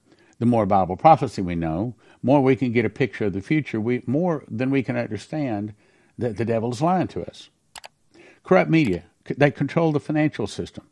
the 0.41 0.47
more 0.47 0.67
Bible 0.67 0.97
prophecy 0.97 1.43
we 1.43 1.55
know, 1.55 1.95
more 2.23 2.43
we 2.43 2.57
can 2.57 2.73
get 2.73 2.87
a 2.87 2.91
picture 2.91 3.27
of 3.27 3.35
the 3.35 3.43
future, 3.43 3.81
we, 3.81 4.03
more 4.07 4.43
than 4.51 4.71
we 4.71 4.83
can 4.83 4.97
understand 4.97 5.75
that 6.19 6.39
the 6.39 6.45
devil 6.45 6.73
is 6.73 6.83
lying 6.83 7.09
to 7.09 7.23
us. 7.23 7.51
Corrupt 8.43 8.71
media, 8.71 9.05
they 9.37 9.51
control 9.51 9.93
the 9.93 10.01
financial 10.01 10.47
system. 10.47 10.87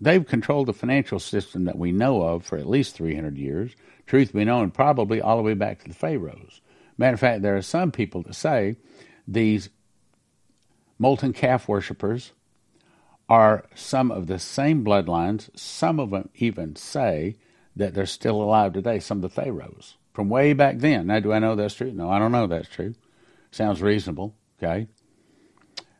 They've 0.00 0.26
controlled 0.26 0.68
the 0.68 0.72
financial 0.72 1.18
system 1.18 1.64
that 1.64 1.78
we 1.78 1.92
know 1.92 2.22
of 2.22 2.44
for 2.44 2.56
at 2.58 2.68
least 2.68 2.94
300 2.94 3.36
years. 3.36 3.72
Truth 4.06 4.32
be 4.32 4.44
known, 4.44 4.70
probably 4.70 5.20
all 5.20 5.36
the 5.36 5.42
way 5.42 5.54
back 5.54 5.82
to 5.82 5.88
the 5.88 5.94
Pharaohs. 5.94 6.60
Matter 6.96 7.14
of 7.14 7.20
fact, 7.20 7.42
there 7.42 7.56
are 7.56 7.62
some 7.62 7.90
people 7.90 8.22
that 8.22 8.34
say 8.34 8.76
these 9.26 9.68
molten 10.98 11.32
calf 11.32 11.68
worshippers 11.68 12.32
are 13.28 13.64
some 13.74 14.12
of 14.12 14.28
the 14.28 14.38
same 14.38 14.84
bloodlines. 14.84 15.50
Some 15.58 15.98
of 15.98 16.10
them 16.10 16.28
even 16.36 16.76
say 16.76 17.36
that 17.76 17.94
they're 17.94 18.06
still 18.06 18.42
alive 18.42 18.72
today, 18.72 18.98
some 18.98 19.18
of 19.18 19.22
the 19.22 19.28
Pharaohs 19.42 19.96
from 20.12 20.28
way 20.28 20.52
back 20.52 20.78
then. 20.78 21.06
Now, 21.06 21.20
do 21.20 21.32
I 21.32 21.38
know 21.38 21.54
that's 21.54 21.74
true? 21.74 21.92
No, 21.92 22.10
I 22.10 22.18
don't 22.18 22.32
know 22.32 22.46
that's 22.46 22.68
true. 22.68 22.94
Sounds 23.50 23.82
reasonable, 23.82 24.34
okay? 24.62 24.88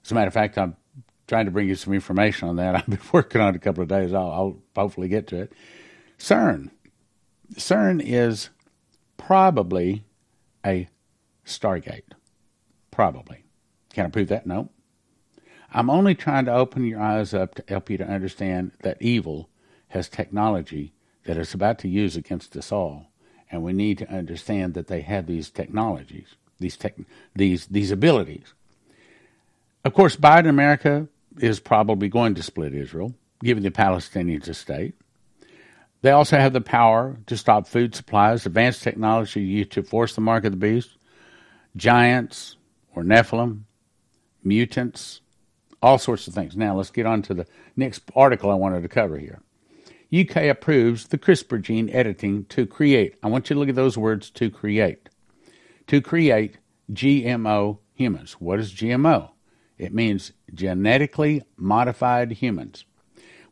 As 0.04 0.10
a 0.10 0.14
matter 0.14 0.28
of 0.28 0.34
fact, 0.34 0.58
I'm 0.58 0.76
trying 1.26 1.46
to 1.46 1.50
bring 1.50 1.68
you 1.68 1.74
some 1.74 1.94
information 1.94 2.48
on 2.48 2.56
that. 2.56 2.74
I've 2.76 2.86
been 2.86 2.98
working 3.12 3.40
on 3.40 3.54
it 3.54 3.56
a 3.56 3.60
couple 3.60 3.82
of 3.82 3.88
days. 3.88 4.12
I'll, 4.12 4.30
I'll 4.30 4.56
hopefully 4.76 5.08
get 5.08 5.26
to 5.28 5.42
it. 5.42 5.52
CERN. 6.18 6.70
CERN 7.54 8.02
is 8.04 8.50
probably 9.16 10.04
a 10.64 10.88
Stargate. 11.46 12.12
Probably. 12.90 13.44
Can 13.92 14.06
I 14.06 14.08
prove 14.10 14.28
that? 14.28 14.46
No. 14.46 14.70
I'm 15.72 15.88
only 15.88 16.14
trying 16.14 16.44
to 16.44 16.54
open 16.54 16.84
your 16.84 17.00
eyes 17.00 17.32
up 17.32 17.54
to 17.54 17.64
help 17.66 17.88
you 17.88 17.96
to 17.98 18.06
understand 18.06 18.72
that 18.82 19.00
evil 19.00 19.48
has 19.88 20.08
technology 20.08 20.92
that 21.24 21.36
it's 21.36 21.54
about 21.54 21.78
to 21.80 21.88
use 21.88 22.16
against 22.16 22.56
us 22.56 22.72
all. 22.72 23.08
And 23.50 23.62
we 23.62 23.72
need 23.72 23.98
to 23.98 24.10
understand 24.10 24.74
that 24.74 24.86
they 24.86 25.02
have 25.02 25.26
these 25.26 25.50
technologies, 25.50 26.36
these 26.58 26.76
tech, 26.76 26.94
these 27.36 27.66
these 27.66 27.90
abilities. 27.90 28.54
Of 29.84 29.94
course, 29.94 30.16
Biden 30.16 30.48
America 30.48 31.08
is 31.38 31.60
probably 31.60 32.08
going 32.08 32.34
to 32.36 32.42
split 32.42 32.74
Israel, 32.74 33.14
giving 33.42 33.62
the 33.62 33.70
Palestinians 33.70 34.48
a 34.48 34.54
state. 34.54 34.94
They 36.02 36.10
also 36.10 36.36
have 36.36 36.52
the 36.52 36.60
power 36.60 37.16
to 37.26 37.36
stop 37.36 37.66
food 37.66 37.94
supplies, 37.94 38.46
advanced 38.46 38.82
technology 38.82 39.64
to 39.64 39.82
force 39.82 40.14
the 40.14 40.20
mark 40.20 40.44
of 40.44 40.52
the 40.52 40.56
beast, 40.56 40.90
giants 41.76 42.56
or 42.94 43.04
Nephilim, 43.04 43.62
mutants, 44.42 45.20
all 45.80 45.98
sorts 45.98 46.26
of 46.26 46.34
things. 46.34 46.56
Now, 46.56 46.76
let's 46.76 46.90
get 46.90 47.06
on 47.06 47.22
to 47.22 47.34
the 47.34 47.46
next 47.76 48.02
article 48.14 48.50
I 48.50 48.54
wanted 48.54 48.82
to 48.82 48.88
cover 48.88 49.18
here. 49.18 49.40
UK 50.12 50.36
approves 50.44 51.08
the 51.08 51.18
CRISPR 51.18 51.62
gene 51.62 51.88
editing 51.90 52.44
to 52.46 52.66
create, 52.66 53.14
I 53.22 53.28
want 53.28 53.48
you 53.48 53.54
to 53.54 53.60
look 53.60 53.70
at 53.70 53.74
those 53.74 53.96
words 53.96 54.28
to 54.30 54.50
create, 54.50 55.08
to 55.86 56.02
create 56.02 56.58
GMO 56.92 57.78
humans. 57.94 58.34
What 58.34 58.60
is 58.60 58.74
GMO? 58.74 59.30
It 59.78 59.94
means 59.94 60.32
genetically 60.52 61.42
modified 61.56 62.32
humans. 62.32 62.84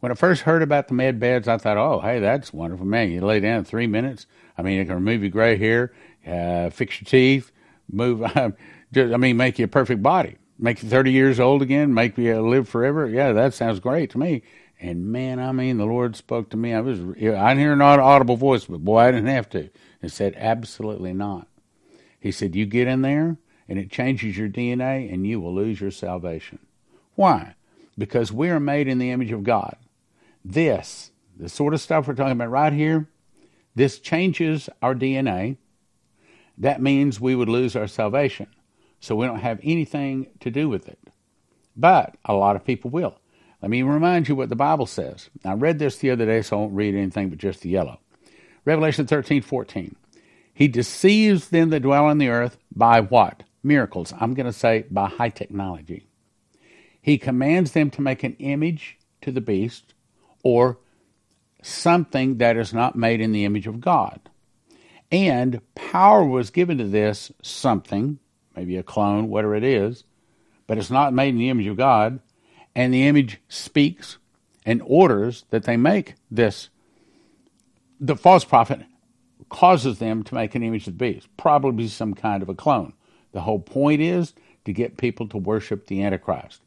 When 0.00 0.12
I 0.12 0.14
first 0.14 0.42
heard 0.42 0.62
about 0.62 0.88
the 0.88 0.94
med 0.94 1.18
beds, 1.18 1.48
I 1.48 1.58
thought, 1.58 1.76
oh, 1.76 2.00
hey, 2.00 2.20
that's 2.20 2.52
wonderful. 2.52 2.86
Man, 2.86 3.10
you 3.10 3.20
lay 3.20 3.40
down 3.40 3.58
in 3.58 3.64
three 3.64 3.86
minutes. 3.86 4.26
I 4.56 4.62
mean, 4.62 4.80
it 4.80 4.86
can 4.86 4.94
remove 4.94 5.22
your 5.22 5.30
gray 5.30 5.56
hair, 5.56 5.92
uh, 6.26 6.70
fix 6.70 7.00
your 7.00 7.06
teeth, 7.06 7.52
move, 7.90 8.22
I 8.36 8.52
mean, 8.94 9.36
make 9.36 9.58
you 9.58 9.64
a 9.64 9.68
perfect 9.68 10.02
body, 10.02 10.36
make 10.58 10.82
you 10.82 10.88
30 10.88 11.12
years 11.12 11.40
old 11.40 11.62
again, 11.62 11.94
make 11.94 12.18
you 12.18 12.40
live 12.40 12.68
forever. 12.68 13.08
Yeah, 13.08 13.32
that 13.32 13.54
sounds 13.54 13.80
great 13.80 14.10
to 14.10 14.18
me. 14.18 14.42
And 14.80 15.12
man, 15.12 15.38
I 15.38 15.52
mean, 15.52 15.76
the 15.76 15.84
Lord 15.84 16.16
spoke 16.16 16.48
to 16.50 16.56
me. 16.56 16.72
I 16.72 16.80
was, 16.80 17.00
I 17.00 17.04
didn't 17.04 17.58
hear 17.58 17.74
an 17.74 17.82
audible 17.82 18.36
voice, 18.36 18.64
but 18.64 18.82
boy, 18.82 18.98
I 18.98 19.10
didn't 19.10 19.26
have 19.26 19.48
to. 19.50 19.68
And 20.00 20.10
said, 20.10 20.34
absolutely 20.38 21.12
not. 21.12 21.46
He 22.18 22.32
said, 22.32 22.56
you 22.56 22.64
get 22.64 22.88
in 22.88 23.02
there 23.02 23.36
and 23.68 23.78
it 23.78 23.90
changes 23.90 24.38
your 24.38 24.48
DNA 24.48 25.12
and 25.12 25.26
you 25.26 25.38
will 25.38 25.54
lose 25.54 25.80
your 25.80 25.90
salvation. 25.90 26.60
Why? 27.14 27.54
Because 27.98 28.32
we 28.32 28.48
are 28.48 28.60
made 28.60 28.88
in 28.88 28.98
the 28.98 29.10
image 29.10 29.32
of 29.32 29.44
God. 29.44 29.76
This, 30.42 31.10
the 31.36 31.50
sort 31.50 31.74
of 31.74 31.80
stuff 31.82 32.08
we're 32.08 32.14
talking 32.14 32.32
about 32.32 32.50
right 32.50 32.72
here, 32.72 33.06
this 33.74 33.98
changes 33.98 34.70
our 34.80 34.94
DNA. 34.94 35.58
That 36.56 36.80
means 36.80 37.20
we 37.20 37.34
would 37.34 37.50
lose 37.50 37.76
our 37.76 37.86
salvation. 37.86 38.46
So 38.98 39.14
we 39.14 39.26
don't 39.26 39.40
have 39.40 39.60
anything 39.62 40.28
to 40.40 40.50
do 40.50 40.70
with 40.70 40.88
it. 40.88 40.98
But 41.76 42.16
a 42.24 42.32
lot 42.32 42.56
of 42.56 42.64
people 42.64 42.90
will. 42.90 43.19
Let 43.62 43.70
me 43.70 43.82
remind 43.82 44.28
you 44.28 44.36
what 44.36 44.48
the 44.48 44.56
Bible 44.56 44.86
says. 44.86 45.28
I 45.44 45.52
read 45.52 45.78
this 45.78 45.98
the 45.98 46.10
other 46.10 46.26
day, 46.26 46.42
so 46.42 46.56
I 46.56 46.60
won't 46.60 46.74
read 46.74 46.94
anything 46.94 47.28
but 47.28 47.38
just 47.38 47.60
the 47.60 47.68
yellow. 47.68 48.00
Revelation 48.64 49.06
13, 49.06 49.42
14. 49.42 49.96
He 50.52 50.68
deceives 50.68 51.48
them 51.48 51.70
that 51.70 51.80
dwell 51.80 52.06
on 52.06 52.18
the 52.18 52.28
earth 52.28 52.56
by 52.74 53.00
what? 53.00 53.42
miracles. 53.62 54.12
I'm 54.18 54.34
going 54.34 54.46
to 54.46 54.52
say 54.52 54.84
by 54.90 55.08
high 55.08 55.28
technology. 55.28 56.06
He 57.00 57.18
commands 57.18 57.72
them 57.72 57.90
to 57.90 58.02
make 58.02 58.22
an 58.22 58.36
image 58.38 58.98
to 59.22 59.32
the 59.32 59.40
beast 59.40 59.94
or 60.42 60.78
something 61.62 62.38
that 62.38 62.56
is 62.56 62.72
not 62.72 62.96
made 62.96 63.20
in 63.20 63.32
the 63.32 63.44
image 63.44 63.66
of 63.66 63.80
God. 63.80 64.20
And 65.12 65.60
power 65.74 66.24
was 66.24 66.50
given 66.50 66.78
to 66.78 66.84
this 66.84 67.32
something, 67.42 68.18
maybe 68.54 68.76
a 68.76 68.82
clone, 68.82 69.28
whatever 69.28 69.54
it 69.54 69.64
is, 69.64 70.04
but 70.66 70.78
it's 70.78 70.90
not 70.90 71.12
made 71.12 71.30
in 71.30 71.38
the 71.38 71.48
image 71.48 71.66
of 71.66 71.76
God. 71.76 72.20
And 72.74 72.94
the 72.94 73.06
image 73.06 73.40
speaks 73.48 74.18
and 74.64 74.82
orders 74.84 75.44
that 75.50 75.64
they 75.64 75.76
make 75.76 76.14
this. 76.30 76.68
The 78.00 78.16
false 78.16 78.44
prophet 78.44 78.80
causes 79.48 79.98
them 79.98 80.22
to 80.24 80.34
make 80.34 80.54
an 80.54 80.62
image 80.62 80.86
of 80.86 80.96
the 80.96 81.12
beast, 81.12 81.28
probably 81.36 81.88
some 81.88 82.14
kind 82.14 82.42
of 82.42 82.48
a 82.48 82.54
clone. 82.54 82.92
The 83.32 83.40
whole 83.42 83.58
point 83.58 84.00
is 84.00 84.32
to 84.64 84.72
get 84.72 84.96
people 84.96 85.28
to 85.28 85.36
worship 85.36 85.86
the 85.86 86.02
Antichrist. 86.02 86.60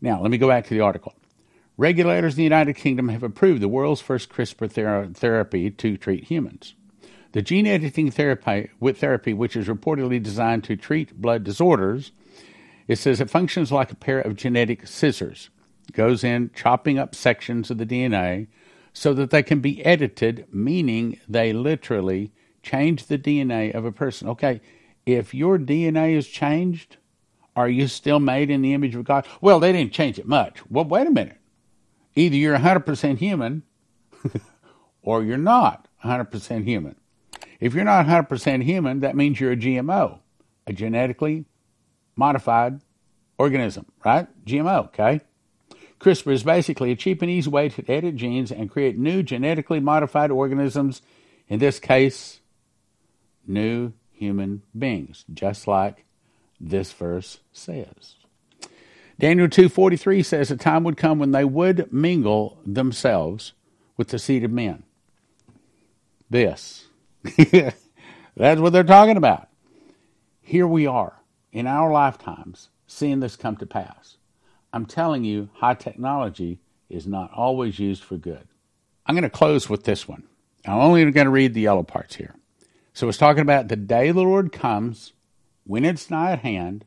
Now, 0.00 0.20
let 0.20 0.30
me 0.30 0.38
go 0.38 0.48
back 0.48 0.64
to 0.66 0.74
the 0.74 0.80
article. 0.80 1.14
Regulators 1.76 2.34
in 2.34 2.38
the 2.38 2.44
United 2.44 2.74
Kingdom 2.74 3.08
have 3.10 3.22
approved 3.22 3.60
the 3.60 3.68
world's 3.68 4.00
first 4.00 4.30
CRISPR 4.30 4.70
ther- 4.70 5.10
therapy 5.12 5.70
to 5.70 5.96
treat 5.96 6.24
humans. 6.24 6.74
The 7.32 7.42
gene 7.42 7.66
editing 7.66 8.10
therapy, 8.10 8.70
therapy, 8.94 9.34
which 9.34 9.56
is 9.56 9.68
reportedly 9.68 10.22
designed 10.22 10.64
to 10.64 10.76
treat 10.76 11.20
blood 11.20 11.44
disorders, 11.44 12.12
it 12.88 12.96
says 12.96 13.20
it 13.20 13.30
functions 13.30 13.72
like 13.72 13.90
a 13.90 13.96
pair 13.96 14.20
of 14.20 14.36
genetic 14.36 14.86
scissors. 14.86 15.50
It 15.88 15.94
goes 15.94 16.24
in 16.24 16.50
chopping 16.54 16.98
up 16.98 17.14
sections 17.14 17.70
of 17.70 17.78
the 17.78 17.86
DNA 17.86 18.48
so 18.92 19.12
that 19.14 19.30
they 19.30 19.42
can 19.42 19.60
be 19.60 19.84
edited, 19.84 20.46
meaning 20.52 21.20
they 21.28 21.52
literally 21.52 22.32
change 22.62 23.06
the 23.06 23.18
DNA 23.18 23.74
of 23.74 23.84
a 23.84 23.92
person. 23.92 24.28
Okay, 24.28 24.60
if 25.04 25.34
your 25.34 25.58
DNA 25.58 26.16
is 26.16 26.26
changed, 26.26 26.96
are 27.54 27.68
you 27.68 27.88
still 27.88 28.20
made 28.20 28.50
in 28.50 28.62
the 28.62 28.74
image 28.74 28.94
of 28.94 29.04
God? 29.04 29.26
Well, 29.40 29.60
they 29.60 29.72
didn't 29.72 29.92
change 29.92 30.18
it 30.18 30.26
much. 30.26 30.58
Well, 30.70 30.84
wait 30.84 31.06
a 31.06 31.10
minute. 31.10 31.38
Either 32.14 32.36
you're 32.36 32.58
100% 32.58 33.18
human 33.18 33.62
or 35.02 35.22
you're 35.22 35.36
not 35.36 35.88
100% 36.04 36.64
human. 36.64 36.96
If 37.60 37.74
you're 37.74 37.84
not 37.84 38.06
100% 38.06 38.62
human, 38.62 39.00
that 39.00 39.16
means 39.16 39.40
you're 39.40 39.52
a 39.52 39.56
GMO, 39.56 40.18
a 40.66 40.72
genetically 40.72 41.46
modified 42.16 42.80
organism, 43.38 43.86
right? 44.04 44.26
GMO, 44.44 44.86
okay? 44.86 45.20
CRISPR 46.00 46.32
is 46.32 46.42
basically 46.42 46.90
a 46.90 46.96
cheap 46.96 47.22
and 47.22 47.30
easy 47.30 47.48
way 47.48 47.68
to 47.68 47.90
edit 47.90 48.16
genes 48.16 48.50
and 48.50 48.70
create 48.70 48.98
new 48.98 49.22
genetically 49.22 49.80
modified 49.80 50.30
organisms, 50.30 51.02
in 51.48 51.58
this 51.58 51.78
case, 51.78 52.40
new 53.46 53.92
human 54.12 54.62
beings, 54.76 55.24
just 55.32 55.66
like 55.66 56.04
this 56.60 56.92
verse 56.92 57.40
says. 57.52 58.16
Daniel 59.18 59.48
2:43 59.48 60.22
says 60.22 60.50
a 60.50 60.56
time 60.56 60.84
would 60.84 60.96
come 60.96 61.18
when 61.18 61.30
they 61.30 61.44
would 61.44 61.90
mingle 61.92 62.58
themselves 62.66 63.52
with 63.96 64.08
the 64.08 64.18
seed 64.18 64.44
of 64.44 64.50
men. 64.50 64.82
This. 66.28 66.86
That's 68.36 68.60
what 68.60 68.72
they're 68.72 68.84
talking 68.84 69.16
about. 69.16 69.48
Here 70.42 70.66
we 70.66 70.86
are 70.86 71.16
in 71.56 71.66
our 71.66 71.90
lifetimes 71.90 72.68
seeing 72.86 73.20
this 73.20 73.34
come 73.34 73.56
to 73.56 73.64
pass. 73.64 74.18
I'm 74.74 74.84
telling 74.84 75.24
you, 75.24 75.48
high 75.54 75.72
technology 75.72 76.60
is 76.90 77.06
not 77.06 77.32
always 77.32 77.78
used 77.78 78.04
for 78.04 78.18
good. 78.18 78.46
I'm 79.06 79.14
going 79.14 79.22
to 79.22 79.30
close 79.30 79.66
with 79.66 79.84
this 79.84 80.06
one. 80.06 80.24
I'm 80.66 80.76
only 80.76 81.10
going 81.12 81.24
to 81.24 81.30
read 81.30 81.54
the 81.54 81.62
yellow 81.62 81.82
parts 81.82 82.16
here. 82.16 82.34
So 82.92 83.08
it's 83.08 83.16
talking 83.16 83.40
about 83.40 83.68
the 83.68 83.76
day 83.76 84.10
the 84.10 84.20
Lord 84.20 84.52
comes, 84.52 85.14
when 85.64 85.86
it's 85.86 86.10
nigh 86.10 86.32
at 86.32 86.40
hand, 86.40 86.84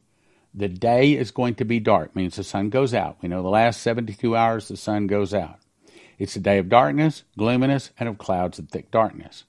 the 0.53 0.69
day 0.69 1.13
is 1.13 1.32
going 1.32 1.55
to 1.55 1.65
be 1.65 1.79
dark, 1.79 2.15
means 2.15 2.36
the 2.36 2.43
sun 2.43 2.69
goes 2.69 2.93
out. 2.93 3.17
We 3.23 3.29
know 3.29 3.41
the 3.41 3.49
last 3.49 3.82
72 3.82 4.36
hours 4.36 4.67
the 4.67 4.77
sun 4.77 5.08
goes 5.08 5.34
out. 5.34 5.58
It's 6.19 6.36
a 6.36 6.39
day 6.39 6.60
of 6.60 6.69
darkness, 6.69 7.23
gloominess, 7.36 7.89
and 7.99 8.08
of 8.08 8.19
clouds 8.19 8.60
and 8.60 8.69
thick 8.69 8.91
darkness. 8.91 9.45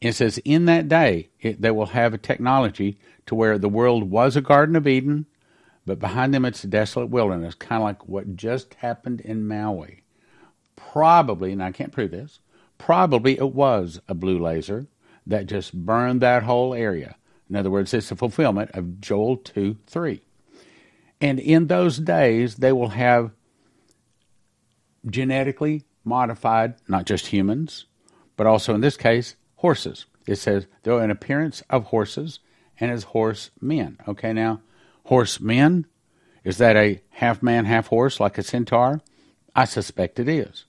It 0.00 0.12
says, 0.12 0.38
in 0.44 0.66
that 0.66 0.88
day, 0.88 1.30
it, 1.40 1.60
they 1.60 1.72
will 1.72 1.86
have 1.86 2.14
a 2.14 2.18
technology 2.18 2.98
to 3.26 3.34
where 3.34 3.58
the 3.58 3.68
world 3.68 4.10
was 4.10 4.36
a 4.36 4.40
Garden 4.40 4.76
of 4.76 4.86
Eden, 4.86 5.26
but 5.86 5.98
behind 5.98 6.32
them 6.34 6.44
it's 6.44 6.64
a 6.64 6.68
desolate 6.68 7.10
wilderness, 7.10 7.54
kind 7.54 7.82
of 7.82 7.84
like 7.84 8.08
what 8.08 8.36
just 8.36 8.74
happened 8.74 9.20
in 9.20 9.46
Maui. 9.46 10.02
Probably, 10.76 11.52
and 11.52 11.62
I 11.62 11.72
can't 11.72 11.92
prove 11.92 12.10
this, 12.10 12.40
probably 12.78 13.38
it 13.38 13.52
was 13.52 14.00
a 14.08 14.14
blue 14.14 14.38
laser 14.38 14.86
that 15.26 15.46
just 15.46 15.72
burned 15.72 16.20
that 16.20 16.42
whole 16.42 16.74
area. 16.74 17.16
In 17.48 17.56
other 17.56 17.70
words, 17.70 17.92
it's 17.94 18.10
a 18.10 18.16
fulfillment 18.16 18.70
of 18.74 19.00
Joel 19.00 19.36
2 19.36 19.76
3. 19.86 20.20
And 21.20 21.38
in 21.40 21.68
those 21.68 21.98
days, 21.98 22.56
they 22.56 22.72
will 22.72 22.88
have 22.88 23.30
genetically 25.06 25.84
modified, 26.04 26.74
not 26.88 27.06
just 27.06 27.28
humans, 27.28 27.86
but 28.36 28.46
also 28.46 28.74
in 28.74 28.80
this 28.80 28.96
case, 28.96 29.36
horses. 29.56 30.06
It 30.26 30.36
says 30.36 30.66
they're 30.82 31.02
in 31.02 31.10
appearance 31.10 31.62
of 31.70 31.84
horses 31.84 32.40
and 32.80 32.90
as 32.90 33.04
horse 33.04 33.50
men. 33.60 33.98
Okay, 34.08 34.32
now, 34.32 34.60
horse 35.04 35.40
men, 35.40 35.86
is 36.42 36.58
that 36.58 36.76
a 36.76 37.00
half 37.10 37.42
man, 37.42 37.64
half 37.64 37.88
horse 37.88 38.20
like 38.20 38.38
a 38.38 38.42
centaur? 38.42 39.00
I 39.54 39.64
suspect 39.64 40.18
it 40.18 40.28
is. 40.28 40.64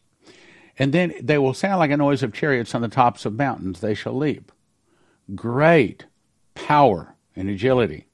And 0.77 0.93
then 0.93 1.13
they 1.21 1.37
will 1.37 1.53
sound 1.53 1.79
like 1.79 1.91
a 1.91 1.97
noise 1.97 2.21
of 2.23 2.33
chariots 2.33 2.75
on 2.75 2.81
the 2.81 2.87
tops 2.87 3.25
of 3.25 3.33
mountains. 3.33 3.79
They 3.79 3.93
shall 3.93 4.15
leap. 4.15 4.51
Great 5.33 6.05
power 6.53 7.15
and 7.35 7.49
agility. 7.49 8.07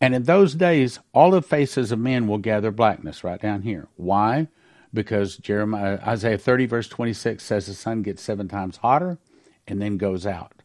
And 0.00 0.14
in 0.14 0.24
those 0.24 0.54
days, 0.54 1.00
all 1.12 1.30
the 1.30 1.42
faces 1.42 1.90
of 1.90 1.98
men 1.98 2.28
will 2.28 2.38
gather 2.38 2.70
blackness 2.70 3.24
right 3.24 3.40
down 3.40 3.62
here. 3.62 3.88
Why? 3.96 4.48
Because 4.92 5.36
Jeremiah, 5.36 5.98
Isaiah 6.06 6.38
30, 6.38 6.66
verse 6.66 6.88
26 6.88 7.42
says 7.42 7.66
the 7.66 7.74
sun 7.74 8.02
gets 8.02 8.22
seven 8.22 8.48
times 8.48 8.78
hotter 8.78 9.18
and 9.66 9.82
then 9.82 9.96
goes 9.96 10.26
out. 10.26 10.62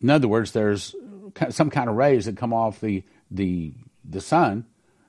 In 0.00 0.10
other 0.10 0.28
words, 0.28 0.52
there's 0.52 0.94
some 1.50 1.70
kind 1.70 1.88
of 1.88 1.96
rays 1.96 2.26
that 2.26 2.36
come 2.36 2.52
off 2.52 2.80
the, 2.80 3.02
the, 3.30 3.74
the 4.04 4.20
sun 4.20 4.66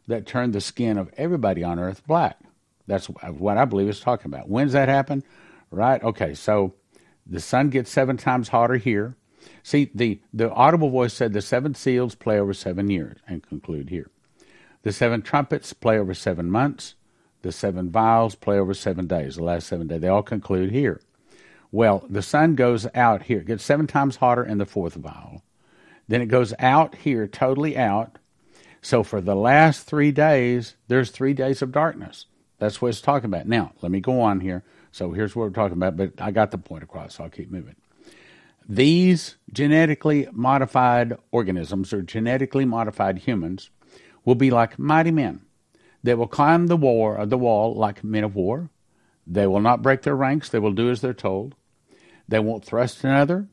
that 0.08 0.26
turn 0.26 0.52
the 0.52 0.62
skin 0.62 0.98
of 0.98 1.12
everybody 1.18 1.64
on 1.64 1.80
earth 1.80 2.06
black. 2.06 2.40
That's 2.88 3.08
what 3.08 3.58
I 3.58 3.66
believe 3.66 3.90
it's 3.90 4.00
talking 4.00 4.28
about. 4.28 4.48
When's 4.48 4.74
that 4.74 4.90
happen? 4.90 5.24
Right? 5.72 6.04
Okay, 6.04 6.34
so 6.36 6.76
the 7.26 7.40
sun 7.40 7.70
gets 7.70 7.90
seven 7.90 8.18
times 8.18 8.50
hotter 8.50 8.78
here. 8.78 9.16
See, 9.64 9.90
the, 9.94 10.20
the 10.34 10.52
audible 10.52 10.90
voice 10.90 11.14
said 11.14 11.34
the 11.34 11.42
seven 11.42 11.74
seals 11.74 12.16
play 12.16 12.40
over 12.40 12.54
seven 12.54 12.90
years 12.90 13.18
and 13.28 13.42
conclude 13.42 13.90
here. 13.90 14.10
The 14.84 14.92
seven 14.92 15.24
trumpets 15.24 15.74
play 15.74 15.98
over 15.98 16.14
seven 16.14 16.52
months. 16.52 16.94
The 17.42 17.52
seven 17.52 17.90
vials 17.90 18.36
play 18.36 18.60
over 18.60 18.74
seven 18.74 19.08
days, 19.08 19.36
the 19.36 19.44
last 19.44 19.68
seven 19.68 19.88
days. 19.88 20.02
They 20.02 20.08
all 20.08 20.24
conclude 20.24 20.72
here. 20.72 21.02
Well, 21.72 22.06
the 22.10 22.22
sun 22.22 22.56
goes 22.56 22.88
out 22.96 23.24
here. 23.24 23.42
Gets 23.42 23.64
seven 23.64 23.88
times 23.88 24.18
hotter 24.18 24.44
in 24.44 24.60
the 24.60 24.66
fourth 24.66 24.94
vial. 24.94 25.44
Then 26.08 26.22
it 26.22 26.28
goes 26.28 26.54
out 26.60 26.96
here, 26.96 27.28
totally 27.28 27.78
out. 27.78 28.18
So 28.82 29.04
for 29.04 29.22
the 29.22 29.36
last 29.36 29.88
three 29.88 30.12
days, 30.12 30.76
there's 30.88 31.10
three 31.10 31.34
days 31.34 31.62
of 31.62 31.72
darkness. 31.72 32.28
That's 32.60 32.82
what 32.82 32.90
it's 32.90 33.02
talking 33.02 33.26
about. 33.26 33.48
Now, 33.48 33.74
let 33.82 33.92
me 33.92 34.00
go 34.00 34.22
on 34.22 34.40
here. 34.40 34.64
So 34.92 35.12
here's 35.12 35.36
what 35.36 35.44
we're 35.44 35.50
talking 35.50 35.78
about, 35.78 35.98
but 35.98 36.14
I 36.20 36.32
got 36.32 36.52
the 36.52 36.58
point 36.58 36.84
across, 36.84 37.16
so 37.16 37.24
I'll 37.24 37.30
keep 37.30 37.52
moving. 37.52 37.76
These 38.68 39.36
genetically 39.52 40.28
modified 40.32 41.18
organisms 41.32 41.94
or 41.94 42.02
genetically 42.02 42.66
modified 42.66 43.20
humans 43.20 43.70
will 44.24 44.36
be 44.36 44.52
like 44.52 44.80
mighty 44.80 45.12
men. 45.12 45.42
They 46.04 46.16
will 46.16 46.28
climb 46.28 46.68
the 46.68 46.78
war 46.78 47.16
of 47.16 47.30
the 47.30 47.38
wall 47.38 47.76
like 47.76 48.04
men 48.04 48.24
of 48.24 48.36
war. 48.36 48.70
They 49.28 49.48
will 49.48 49.60
not 49.60 49.82
break 49.82 50.04
their 50.04 50.16
ranks. 50.16 50.50
They 50.50 50.60
will 50.60 50.72
do 50.72 50.90
as 50.90 51.02
they're 51.02 51.14
told. 51.14 51.56
They 52.28 52.40
won't 52.40 52.66
thrust 52.66 53.04
another. 53.04 53.48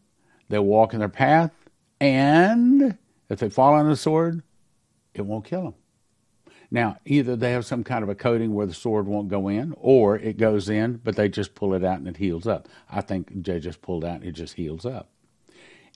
They 0.48 0.58
will 0.58 0.66
walk 0.66 0.92
in 0.92 1.00
their 1.00 1.08
path. 1.08 1.52
And 2.02 2.98
if 3.28 3.38
they 3.38 3.48
fall 3.48 3.74
on 3.74 3.88
the 3.88 3.94
sword, 3.94 4.42
it 5.14 5.22
won't 5.22 5.44
kill 5.44 5.62
them. 5.62 5.74
Now, 6.68 6.96
either 7.04 7.36
they 7.36 7.52
have 7.52 7.64
some 7.64 7.84
kind 7.84 8.02
of 8.02 8.08
a 8.08 8.16
coating 8.16 8.54
where 8.54 8.66
the 8.66 8.74
sword 8.74 9.06
won't 9.06 9.28
go 9.28 9.46
in, 9.46 9.72
or 9.76 10.16
it 10.16 10.36
goes 10.36 10.68
in, 10.68 11.00
but 11.04 11.14
they 11.14 11.28
just 11.28 11.54
pull 11.54 11.74
it 11.74 11.84
out 11.84 11.98
and 11.98 12.08
it 12.08 12.16
heals 12.16 12.44
up. 12.44 12.68
I 12.90 13.02
think 13.02 13.44
they 13.44 13.60
just 13.60 13.82
pulled 13.82 14.04
out 14.04 14.24
it 14.24 14.32
just 14.32 14.54
heals 14.54 14.84
up. 14.84 15.10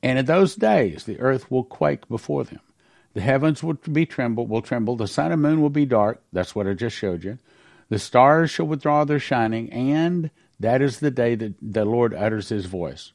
And 0.00 0.16
in 0.16 0.26
those 0.26 0.54
days, 0.54 1.02
the 1.04 1.18
earth 1.18 1.50
will 1.50 1.64
quake 1.64 2.06
before 2.06 2.44
them. 2.44 2.60
The 3.14 3.20
heavens 3.22 3.64
will 3.64 3.74
be 3.74 4.06
tremble, 4.06 4.46
will 4.46 4.62
tremble. 4.62 4.94
The 4.94 5.08
sun 5.08 5.32
and 5.32 5.42
moon 5.42 5.60
will 5.60 5.70
be 5.70 5.86
dark. 5.86 6.22
That's 6.32 6.54
what 6.54 6.68
I 6.68 6.74
just 6.74 6.94
showed 6.94 7.24
you. 7.24 7.40
The 7.88 7.98
stars 7.98 8.52
shall 8.52 8.66
withdraw 8.68 9.02
their 9.04 9.18
shining, 9.18 9.72
and 9.72 10.30
that 10.60 10.80
is 10.82 11.00
the 11.00 11.10
day 11.10 11.34
that 11.34 11.54
the 11.60 11.84
Lord 11.84 12.14
utters 12.14 12.50
his 12.50 12.66
voice. 12.66 13.10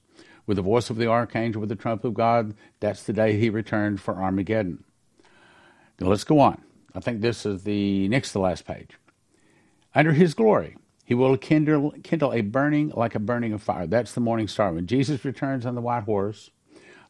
With 0.47 0.57
the 0.57 0.63
voice 0.63 0.89
of 0.89 0.97
the 0.97 1.07
archangel, 1.07 1.59
with 1.59 1.69
the 1.69 1.75
trump 1.75 2.03
of 2.03 2.13
God, 2.13 2.55
that's 2.79 3.03
the 3.03 3.13
day 3.13 3.37
he 3.37 3.49
returned 3.49 4.01
for 4.01 4.15
Armageddon. 4.15 4.83
Now 5.99 6.07
let's 6.07 6.23
go 6.23 6.39
on. 6.39 6.61
I 6.93 6.99
think 6.99 7.21
this 7.21 7.45
is 7.45 7.63
the 7.63 8.07
next 8.09 8.29
to 8.29 8.33
the 8.33 8.39
last 8.39 8.65
page. 8.65 8.97
Under 9.93 10.13
his 10.13 10.33
glory, 10.33 10.77
he 11.05 11.13
will 11.13 11.37
kindle, 11.37 11.93
kindle 12.03 12.33
a 12.33 12.41
burning 12.41 12.91
like 12.95 13.15
a 13.15 13.19
burning 13.19 13.53
of 13.53 13.61
fire. 13.61 13.87
That's 13.87 14.13
the 14.13 14.21
morning 14.21 14.47
star. 14.47 14.73
When 14.73 14.87
Jesus 14.87 15.23
returns 15.23 15.65
on 15.65 15.75
the 15.75 15.81
white 15.81 16.03
horse, 16.03 16.51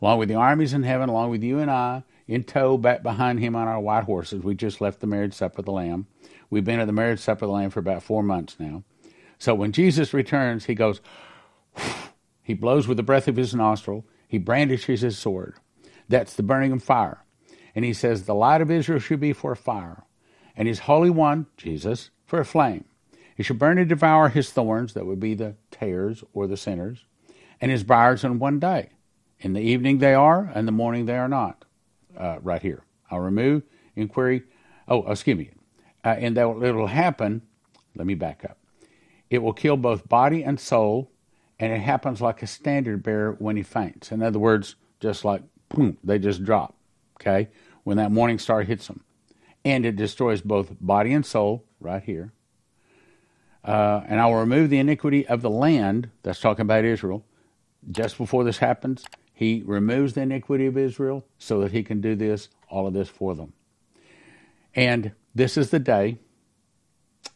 along 0.01 0.19
with 0.19 0.29
the 0.29 0.35
armies 0.35 0.73
in 0.73 0.83
heaven, 0.83 1.09
along 1.09 1.29
with 1.29 1.43
you 1.43 1.59
and 1.59 1.69
I, 1.69 2.03
in 2.27 2.43
tow 2.43 2.77
back 2.77 3.03
behind 3.03 3.39
him 3.39 3.55
on 3.55 3.67
our 3.67 3.79
white 3.79 4.05
horses. 4.05 4.43
We 4.43 4.55
just 4.55 4.81
left 4.81 4.99
the 4.99 5.07
marriage 5.07 5.33
supper 5.33 5.59
of 5.59 5.65
the 5.65 5.71
Lamb. 5.71 6.07
We've 6.49 6.63
been 6.63 6.79
at 6.79 6.87
the 6.87 6.93
marriage 6.93 7.19
supper 7.19 7.45
of 7.45 7.49
the 7.49 7.55
Lamb 7.55 7.69
for 7.69 7.79
about 7.79 8.03
four 8.03 8.23
months 8.23 8.55
now. 8.59 8.83
So 9.37 9.53
when 9.53 9.71
Jesus 9.71 10.13
returns, 10.13 10.65
he 10.65 10.75
goes, 10.75 11.01
he 12.51 12.55
blows 12.55 12.85
with 12.85 12.97
the 12.97 13.03
breath 13.03 13.29
of 13.29 13.37
his 13.37 13.55
nostril, 13.55 14.05
he 14.27 14.37
brandishes 14.37 14.99
his 14.99 15.17
sword. 15.17 15.55
That's 16.09 16.33
the 16.33 16.43
burning 16.43 16.73
of 16.73 16.83
fire. 16.83 17.23
And 17.73 17.85
he 17.85 17.93
says, 17.93 18.23
The 18.23 18.35
light 18.35 18.59
of 18.59 18.69
Israel 18.69 18.99
should 18.99 19.21
be 19.21 19.31
for 19.31 19.53
a 19.53 19.55
fire, 19.55 20.03
and 20.53 20.67
his 20.67 20.79
Holy 20.79 21.09
One, 21.09 21.47
Jesus, 21.55 22.09
for 22.25 22.41
a 22.41 22.45
flame. 22.45 22.83
He 23.37 23.41
shall 23.41 23.55
burn 23.55 23.77
and 23.77 23.87
devour 23.87 24.27
his 24.27 24.49
thorns, 24.51 24.93
that 24.95 25.05
would 25.05 25.21
be 25.21 25.33
the 25.33 25.55
tares 25.71 26.25
or 26.33 26.45
the 26.45 26.57
sinners, 26.57 27.05
and 27.61 27.71
his 27.71 27.85
briars 27.85 28.25
in 28.25 28.37
one 28.37 28.59
day. 28.59 28.89
In 29.39 29.53
the 29.53 29.61
evening 29.61 29.99
they 29.99 30.13
are, 30.13 30.51
and 30.53 30.67
the 30.67 30.73
morning 30.73 31.05
they 31.05 31.17
are 31.17 31.29
not. 31.29 31.63
Uh, 32.17 32.39
right 32.41 32.61
here. 32.61 32.83
I'll 33.09 33.21
remove 33.21 33.63
inquiry. 33.95 34.43
Oh, 34.89 35.09
excuse 35.09 35.37
me. 35.37 35.51
Uh, 36.03 36.15
and 36.19 36.35
that 36.35 36.49
will, 36.49 36.61
it 36.65 36.71
will 36.73 36.87
happen. 36.87 37.43
Let 37.95 38.05
me 38.05 38.15
back 38.15 38.43
up. 38.43 38.57
It 39.29 39.41
will 39.41 39.53
kill 39.53 39.77
both 39.77 40.09
body 40.09 40.43
and 40.43 40.59
soul, 40.59 41.09
and 41.61 41.71
it 41.71 41.79
happens 41.79 42.19
like 42.19 42.43
a 42.43 42.47
standard 42.47 43.01
bearer 43.01 43.37
when 43.39 43.55
he 43.55 43.63
faints. 43.63 44.11
In 44.11 44.21
other 44.21 44.39
words, 44.39 44.75
just 44.99 45.23
like 45.23 45.43
boom, 45.69 45.97
they 46.03 46.19
just 46.19 46.43
drop 46.43 46.75
okay, 47.21 47.49
when 47.83 47.97
that 47.97 48.11
morning 48.11 48.39
star 48.39 48.63
hits 48.63 48.87
them. 48.87 49.03
And 49.63 49.85
it 49.85 49.95
destroys 49.95 50.41
both 50.41 50.75
body 50.81 51.13
and 51.13 51.25
soul, 51.25 51.63
right 51.79 52.01
here. 52.03 52.33
Uh, 53.63 54.01
and 54.07 54.19
I 54.19 54.25
will 54.25 54.39
remove 54.39 54.71
the 54.71 54.79
iniquity 54.79 55.27
of 55.27 55.43
the 55.43 55.49
land, 55.49 56.09
that's 56.23 56.39
talking 56.39 56.63
about 56.63 56.83
Israel. 56.83 57.23
Just 57.91 58.17
before 58.17 58.43
this 58.43 58.57
happens, 58.57 59.05
he 59.33 59.61
removes 59.65 60.13
the 60.13 60.21
iniquity 60.21 60.65
of 60.65 60.77
Israel 60.77 61.23
so 61.37 61.61
that 61.61 61.71
he 61.71 61.83
can 61.83 62.01
do 62.01 62.15
this, 62.15 62.49
all 62.69 62.87
of 62.87 62.93
this 62.93 63.07
for 63.07 63.35
them. 63.35 63.53
And 64.73 65.11
this 65.35 65.57
is 65.57 65.69
the 65.69 65.79
day. 65.79 66.17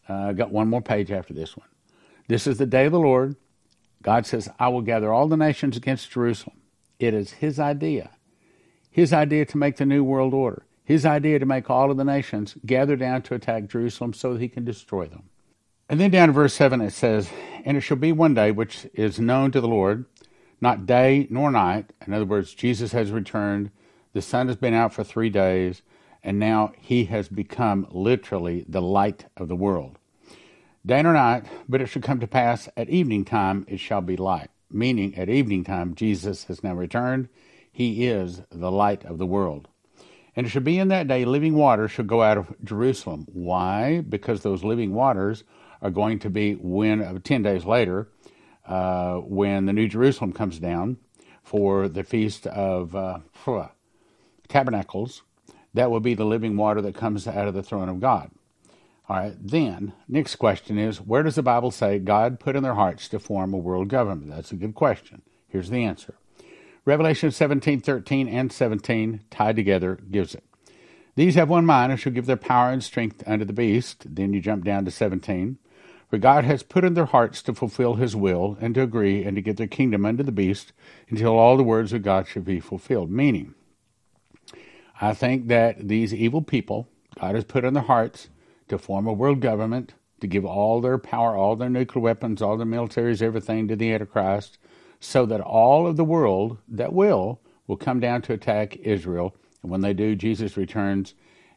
Uh, 0.10 0.14
I 0.14 0.34
got 0.34 0.52
one 0.52 0.68
more 0.68 0.82
page 0.82 1.12
after 1.12 1.34
this 1.34 1.56
one. 1.56 1.68
This 2.28 2.48
is 2.48 2.58
the 2.58 2.66
day 2.66 2.86
of 2.86 2.92
the 2.92 3.00
Lord. 3.00 3.36
God 4.06 4.28
says, 4.28 4.48
I 4.60 4.68
will 4.68 4.82
gather 4.82 5.12
all 5.12 5.28
the 5.28 5.36
nations 5.36 5.76
against 5.76 6.12
Jerusalem. 6.12 6.58
It 7.00 7.16
is 7.16 7.32
his 7.32 7.60
idea 7.60 8.12
his 8.96 9.12
idea 9.12 9.46
to 9.46 9.58
make 9.58 9.76
the 9.76 9.86
New 9.86 10.06
World 10.06 10.34
Order, 10.34 10.66
his 10.86 11.06
idea 11.06 11.38
to 11.38 11.46
make 11.46 11.70
all 11.70 11.92
of 11.92 11.98
the 11.98 12.06
nations 12.06 12.56
gather 12.66 12.96
down 12.96 13.24
to 13.24 13.34
attack 13.34 13.68
Jerusalem 13.68 14.14
so 14.14 14.32
that 14.32 14.42
he 14.42 14.48
can 14.48 14.64
destroy 14.64 15.06
them. 15.06 15.24
And 15.90 16.00
then 16.00 16.12
down 16.12 16.30
to 16.30 16.34
verse 16.34 16.54
7 16.54 16.80
it 16.80 16.94
says, 16.94 17.30
And 17.66 17.76
it 17.76 17.82
shall 17.82 17.98
be 17.98 18.14
one 18.14 18.34
day 18.34 18.52
which 18.52 18.88
is 18.94 19.20
known 19.20 19.52
to 19.52 19.60
the 19.60 19.68
Lord, 19.68 20.06
not 20.62 20.86
day 20.86 21.28
nor 21.30 21.52
night. 21.52 21.92
In 22.08 22.14
other 22.14 22.24
words, 22.24 22.54
Jesus 22.54 22.94
has 22.94 23.12
returned, 23.12 23.70
the 24.14 24.22
sun 24.22 24.48
has 24.48 24.56
been 24.56 24.74
out 24.74 24.94
for 24.94 25.04
three 25.04 25.30
days, 25.30 25.82
and 26.24 26.40
now 26.40 26.72
he 26.80 27.04
has 27.04 27.28
become 27.28 27.86
literally 27.92 28.64
the 28.66 28.82
light 28.82 29.26
of 29.36 29.50
the 29.50 29.58
world. 29.58 30.00
Day 30.86 31.02
nor 31.02 31.14
night, 31.14 31.46
but 31.68 31.82
it 31.82 31.88
shall 31.88 32.04
come 32.04 32.20
to 32.20 32.28
pass 32.28 32.70
at 32.78 32.90
evening 32.90 33.26
time 33.26 33.66
it 33.68 33.80
shall 33.80 34.02
be 34.02 34.16
light. 34.16 34.50
Meaning, 34.70 35.16
at 35.16 35.30
evening 35.30 35.64
time, 35.64 35.96
Jesus 35.96 36.44
has 36.44 36.64
now 36.64 36.76
returned 36.76 37.28
he 37.72 38.06
is 38.06 38.42
the 38.52 38.72
light 38.72 39.04
of 39.04 39.18
the 39.18 39.26
world. 39.26 39.68
And 40.36 40.46
it 40.46 40.50
shall 40.50 40.62
be 40.62 40.78
in 40.78 40.90
that 40.90 41.08
day 41.08 41.26
living 41.26 41.56
water 41.56 41.88
shall 41.88 42.06
go 42.06 42.22
out 42.22 42.38
of 42.38 42.54
Jerusalem. 42.64 43.26
Why? 43.34 44.02
Because 44.02 44.42
those 44.42 44.64
living 44.64 44.94
waters 44.94 45.44
are 45.82 45.90
going 45.90 46.20
to 46.20 46.30
be 46.30 46.54
when, 46.54 47.02
uh, 47.02 47.18
10 47.24 47.42
days 47.42 47.66
later, 47.66 48.08
uh, 48.68 49.16
when 49.16 49.66
the 49.66 49.74
New 49.74 49.88
Jerusalem 49.88 50.34
comes 50.34 50.60
down 50.60 50.98
for 51.44 51.88
the 51.88 52.04
Feast 52.04 52.46
of 52.48 52.96
uh, 52.96 53.20
Tabernacles. 54.48 55.24
That 55.74 55.90
will 55.90 56.00
be 56.00 56.14
the 56.14 56.26
living 56.26 56.56
water 56.58 56.82
that 56.82 56.96
comes 56.96 57.28
out 57.28 57.48
of 57.48 57.54
the 57.54 57.64
throne 57.64 57.90
of 57.90 58.00
God. 58.00 58.30
All 59.08 59.18
right, 59.18 59.36
then, 59.40 59.94
next 60.08 60.38
question 60.38 60.80
is 60.80 61.00
where 61.00 61.22
does 61.22 61.36
the 61.36 61.44
Bible 61.44 61.70
say 61.70 62.00
God 62.00 62.40
put 62.40 62.56
in 62.56 62.64
their 62.64 62.74
hearts 62.74 63.08
to 63.10 63.20
form 63.20 63.54
a 63.54 63.58
world 63.58 63.88
government? 63.88 64.32
That's 64.32 64.52
a 64.52 64.56
good 64.56 64.74
question. 64.74 65.22
Here's 65.48 65.70
the 65.70 65.84
answer 65.84 66.16
Revelation 66.86 67.30
17, 67.30 67.82
13, 67.82 68.28
and 68.28 68.52
17 68.52 69.22
tied 69.30 69.56
together 69.56 70.00
gives 70.10 70.34
it. 70.34 70.44
These 71.16 71.36
have 71.36 71.50
one 71.50 71.66
mind 71.66 71.92
and 71.92 72.02
shall 72.02 72.14
give 72.14 72.26
their 72.26 72.36
power 72.36 72.72
and 72.72 72.84
strength 72.84 73.24
unto 73.28 73.46
the 73.46 73.54
beast. 73.54 74.16
Then 74.16 74.34
you 74.34 74.42
jump 74.42 74.64
down 74.66 74.86
to 74.86 74.92
17. 74.92 75.60
For 76.10 76.18
God 76.18 76.44
has 76.44 76.62
put 76.62 76.84
in 76.84 76.94
their 76.94 77.06
hearts 77.06 77.42
to 77.44 77.54
fulfill 77.54 77.96
his 77.96 78.16
will 78.16 78.58
and 78.60 78.76
to 78.76 78.82
agree 78.82 79.24
and 79.24 79.36
to 79.36 79.42
give 79.42 79.56
their 79.56 79.68
kingdom 79.68 80.06
unto 80.06 80.24
the 80.24 80.32
beast 80.32 80.74
until 81.10 81.38
all 81.38 81.58
the 81.58 81.64
words 81.64 81.94
of 81.94 82.04
God 82.04 82.28
should 82.28 82.46
be 82.46 82.60
fulfilled. 82.60 83.10
Meaning, 83.12 83.56
I 85.00 85.14
think 85.14 85.48
that 85.48 85.88
these 85.88 86.14
evil 86.14 86.42
people, 86.42 86.88
God 87.20 87.36
has 87.36 87.44
put 87.44 87.66
in 87.66 87.74
their 87.74 87.84
hearts 87.84 88.30
to 88.68 88.78
form 88.78 89.08
a 89.08 89.14
world 89.14 89.40
government, 89.40 89.94
to 90.22 90.28
give 90.28 90.46
all 90.46 90.82
their 90.82 90.98
power, 90.98 91.36
all 91.36 91.56
their 91.56 91.70
nuclear 91.70 92.02
weapons, 92.02 92.42
all 92.42 92.58
their 92.58 92.66
militaries, 92.66 93.22
everything 93.22 93.68
to 93.68 93.76
the 93.76 93.94
Antichrist, 93.94 94.58
so 95.00 95.26
that 95.26 95.42
all 95.42 95.86
of 95.88 95.98
the 95.98 96.04
world 96.04 96.58
that 96.68 96.94
will 96.94 97.42
will 97.68 97.78
come 97.78 98.00
down 98.00 98.22
to 98.24 98.34
attack 98.34 98.78
Israel. 98.78 99.36
And 99.62 99.72
when 99.72 99.82
they 99.82 99.94
do, 99.94 100.16
Jesus 100.16 100.58
returns 100.58 101.14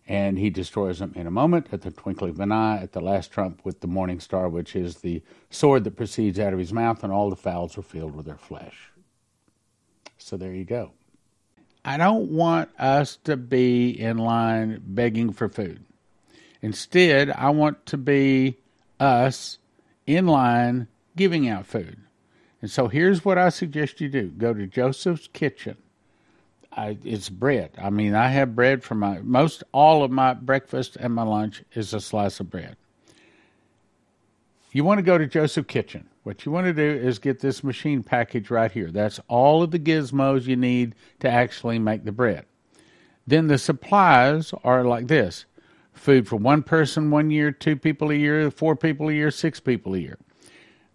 and 0.07 0.39
he 0.39 0.49
destroys 0.49 1.01
them 1.01 1.13
in 1.15 1.27
a 1.27 1.31
moment 1.31 1.69
at 1.71 1.83
the 1.83 1.91
twinkling 1.91 2.31
of 2.31 2.41
an 2.41 2.51
eye, 2.51 2.81
at 2.83 2.93
the 2.93 3.01
last 3.01 3.31
trump 3.31 3.61
with 3.63 3.81
the 3.81 3.87
morning 3.87 4.21
star, 4.21 4.49
which 4.49 4.75
is 4.75 4.97
the 4.97 5.23
sword 5.51 5.85
that 5.85 5.97
proceeds 5.97 6.39
out 6.39 6.55
of 6.55 6.59
his 6.59 6.73
mouth, 6.73 7.05
and 7.05 7.13
all 7.13 7.29
the 7.29 7.37
fowls 7.37 7.77
are 7.77 7.83
filled 7.83 8.17
with 8.17 8.25
their 8.25 8.39
flesh. 8.39 8.91
So 10.17 10.39
there 10.39 10.55
you 10.55 10.65
go. 10.65 10.93
I 11.85 11.99
don't 11.99 12.31
want 12.31 12.71
us 12.79 13.17
to 13.25 13.37
be 13.37 13.91
in 13.91 14.17
line 14.17 14.83
begging 14.85 15.33
for 15.33 15.49
food. 15.49 15.85
Instead, 16.63 17.31
I 17.31 17.51
want 17.51 17.87
to 17.87 17.97
be 17.97 18.57
us 18.99 19.59
in 20.07 20.27
line 20.27 20.89
giving 21.17 21.49
out 21.49 21.67
food. 21.67 21.99
And 22.61 22.71
so 22.71 22.89
here's 22.89 23.25
what 23.25 23.39
I 23.39 23.51
suggest 23.51 24.01
you 24.01 24.09
do 24.09 24.29
go 24.29 24.53
to 24.53 24.67
Joseph's 24.67 25.29
Kitchen 25.33 25.77
I, 26.79 26.97
it's 27.03 27.29
bread. 27.29 27.73
I 27.77 27.91
mean, 27.91 28.15
I 28.15 28.29
have 28.29 28.55
bread 28.55 28.85
for 28.85 28.95
my 28.95 29.19
most 29.19 29.65
all 29.73 30.05
of 30.05 30.13
my 30.13 30.35
breakfast 30.35 30.97
and 30.97 31.13
my 31.13 31.25
lunch 31.25 31.65
is 31.75 31.93
a 31.93 32.01
slice 32.01 32.39
of 32.39 32.51
bread. 32.51 32.77
You 34.71 34.85
want 34.85 34.99
to 34.99 35.03
go 35.03 35.19
to 35.19 35.27
Joseph 35.27 35.67
Kitchen. 35.67 36.09
What 36.23 36.45
you 36.45 36.53
want 36.53 36.67
to 36.67 36.73
do 36.73 36.83
is 36.83 37.19
get 37.19 37.41
this 37.41 37.65
machine 37.65 38.05
package 38.05 38.49
right 38.49 38.71
here. 38.71 38.93
That's 38.93 39.19
all 39.27 39.63
of 39.65 39.73
the 39.73 39.79
gizmos 39.79 40.47
you 40.47 40.55
need 40.55 40.95
to 41.19 41.29
actually 41.29 41.81
make 41.81 42.05
the 42.05 42.13
bread. 42.13 42.45
Then 43.27 43.49
the 43.49 43.59
supplies 43.59 44.55
are 44.63 44.85
like 44.85 45.09
this 45.09 45.47
food 45.99 46.29
for 46.29 46.37
one 46.37 46.63
person 46.63 47.11
one 47.11 47.31
year, 47.31 47.53
two 47.53 47.77
people 47.77 48.11
a 48.11 48.15
year, 48.15 48.51
four 48.51 48.77
people 48.77 49.09
a 49.09 49.13
year, 49.13 49.31
six 49.31 49.61
people 49.61 49.95
a 49.95 49.99
year. 49.99 50.19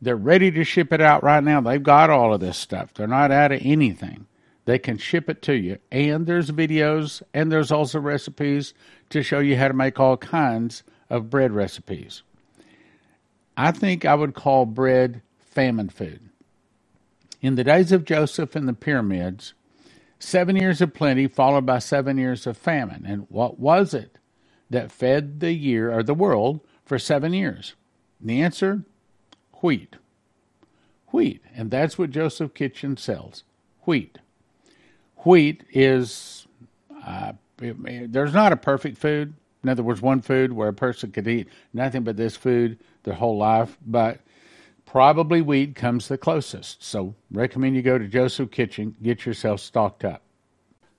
They're 0.01 0.15
ready 0.15 0.51
to 0.51 0.63
ship 0.63 0.91
it 0.91 1.01
out 1.01 1.23
right 1.23 1.43
now. 1.43 1.61
They've 1.61 1.81
got 1.81 2.09
all 2.09 2.33
of 2.33 2.41
this 2.41 2.57
stuff. 2.57 2.93
They're 2.93 3.07
not 3.07 3.31
out 3.31 3.51
of 3.51 3.61
anything. 3.63 4.27
They 4.65 4.79
can 4.79 4.97
ship 4.97 5.29
it 5.29 5.41
to 5.43 5.53
you. 5.53 5.77
And 5.91 6.25
there's 6.25 6.51
videos 6.51 7.21
and 7.33 7.51
there's 7.51 7.71
also 7.71 7.99
recipes 7.99 8.73
to 9.09 9.23
show 9.23 9.39
you 9.39 9.57
how 9.57 9.69
to 9.69 9.73
make 9.73 9.99
all 9.99 10.17
kinds 10.17 10.83
of 11.09 11.29
bread 11.29 11.51
recipes. 11.51 12.23
I 13.55 13.71
think 13.71 14.05
I 14.05 14.15
would 14.15 14.33
call 14.33 14.65
bread 14.65 15.21
famine 15.39 15.89
food. 15.89 16.29
In 17.41 17.55
the 17.55 17.63
days 17.63 17.91
of 17.91 18.05
Joseph 18.05 18.55
and 18.55 18.67
the 18.67 18.73
pyramids, 18.73 19.53
seven 20.19 20.55
years 20.55 20.81
of 20.81 20.93
plenty 20.93 21.27
followed 21.27 21.65
by 21.65 21.79
seven 21.79 22.17
years 22.17 22.47
of 22.47 22.57
famine. 22.57 23.05
And 23.05 23.27
what 23.29 23.59
was 23.59 23.93
it 23.93 24.17
that 24.73 24.91
fed 24.91 25.39
the 25.39 25.53
year 25.53 25.91
or 25.91 26.03
the 26.03 26.13
world 26.13 26.59
for 26.85 26.99
seven 26.99 27.33
years? 27.33 27.73
And 28.19 28.29
the 28.29 28.41
answer 28.41 28.83
wheat. 29.61 29.95
Wheat. 31.11 31.41
And 31.55 31.71
that's 31.71 31.97
what 31.97 32.11
Joseph 32.11 32.53
Kitchen 32.53 32.97
sells 32.97 33.43
wheat 33.85 34.17
wheat 35.25 35.63
is 35.71 36.47
uh, 37.05 37.33
there's 37.57 38.33
not 38.33 38.51
a 38.51 38.57
perfect 38.57 38.97
food. 38.97 39.33
In 39.63 39.69
other 39.69 39.83
words, 39.83 40.01
one 40.01 40.21
food 40.21 40.51
where 40.51 40.67
a 40.67 40.73
person 40.73 41.11
could 41.11 41.27
eat 41.27 41.47
nothing 41.73 42.03
but 42.03 42.17
this 42.17 42.35
food 42.35 42.77
their 43.03 43.13
whole 43.13 43.37
life, 43.37 43.77
but 43.85 44.19
probably 44.85 45.41
wheat 45.41 45.75
comes 45.75 46.07
the 46.07 46.17
closest. 46.17 46.83
So, 46.83 47.15
recommend 47.31 47.75
you 47.75 47.81
go 47.81 47.97
to 47.97 48.07
Joseph 48.07 48.51
Kitchen, 48.51 48.95
get 49.01 49.25
yourself 49.25 49.59
stocked 49.59 50.03
up. 50.03 50.21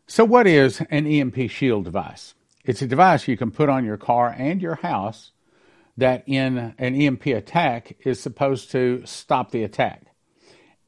So, 0.06 0.24
what 0.24 0.46
is 0.46 0.82
an 0.90 1.06
EMP 1.06 1.50
shield 1.50 1.84
device? 1.84 2.34
It's 2.64 2.80
a 2.80 2.86
device 2.86 3.28
you 3.28 3.36
can 3.36 3.50
put 3.50 3.68
on 3.68 3.84
your 3.84 3.98
car 3.98 4.34
and 4.36 4.62
your 4.62 4.76
house 4.76 5.32
that, 5.96 6.24
in 6.26 6.74
an 6.78 6.94
EMP 6.94 7.26
attack, 7.26 7.96
is 8.00 8.20
supposed 8.20 8.70
to 8.72 9.02
stop 9.04 9.50
the 9.50 9.62
attack. 9.62 10.06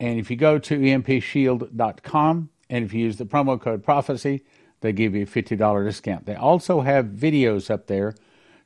And 0.01 0.19
if 0.19 0.31
you 0.31 0.37
go 0.37 0.59
to 0.59 0.79
empshield.com, 0.79 2.49
and 2.69 2.85
if 2.85 2.93
you 2.93 3.05
use 3.05 3.17
the 3.19 3.25
promo 3.27 3.61
code 3.61 3.85
prophecy, 3.85 4.43
they 4.81 4.93
give 4.93 5.15
you 5.15 5.23
a 5.23 5.27
$50 5.27 5.85
discount. 5.85 6.27
They 6.27 6.35
also 6.35 6.81
have 6.81 7.07
videos 7.07 7.71
up 7.71 7.87
there, 7.87 8.15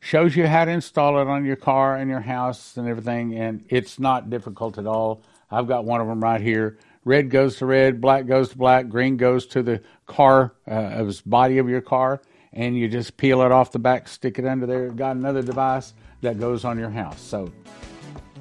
shows 0.00 0.36
you 0.36 0.46
how 0.46 0.64
to 0.64 0.70
install 0.70 1.20
it 1.20 1.26
on 1.26 1.44
your 1.44 1.56
car 1.56 1.96
and 1.96 2.08
your 2.10 2.20
house 2.20 2.76
and 2.76 2.88
everything, 2.88 3.34
and 3.34 3.64
it's 3.68 3.98
not 3.98 4.30
difficult 4.30 4.78
at 4.78 4.86
all. 4.86 5.22
I've 5.50 5.68
got 5.68 5.84
one 5.84 6.00
of 6.00 6.06
them 6.06 6.22
right 6.22 6.40
here. 6.40 6.78
Red 7.04 7.30
goes 7.30 7.56
to 7.56 7.66
red, 7.66 8.00
black 8.00 8.26
goes 8.26 8.50
to 8.50 8.58
black, 8.58 8.88
green 8.88 9.16
goes 9.16 9.46
to 9.48 9.62
the 9.62 9.82
car, 10.06 10.54
uh, 10.68 10.70
of 10.70 11.22
body 11.26 11.58
of 11.58 11.68
your 11.68 11.80
car, 11.80 12.20
and 12.52 12.76
you 12.76 12.88
just 12.88 13.16
peel 13.16 13.42
it 13.42 13.52
off 13.52 13.72
the 13.72 13.78
back, 13.78 14.08
stick 14.08 14.38
it 14.38 14.44
under 14.44 14.66
there. 14.66 14.90
Got 14.90 15.16
another 15.16 15.42
device 15.42 15.94
that 16.20 16.38
goes 16.38 16.64
on 16.64 16.78
your 16.78 16.90
house. 16.90 17.20
So, 17.20 17.52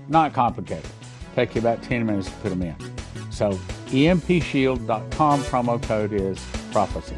not 0.07 0.33
complicated. 0.33 0.89
Take 1.35 1.55
you 1.55 1.61
about 1.61 1.83
10 1.83 2.05
minutes 2.05 2.29
to 2.29 2.35
put 2.37 2.49
them 2.49 2.61
in. 2.63 2.75
So 3.31 3.51
empshield.com 3.91 5.41
promo 5.41 5.81
code 5.83 6.13
is 6.13 6.43
prophecy. 6.71 7.15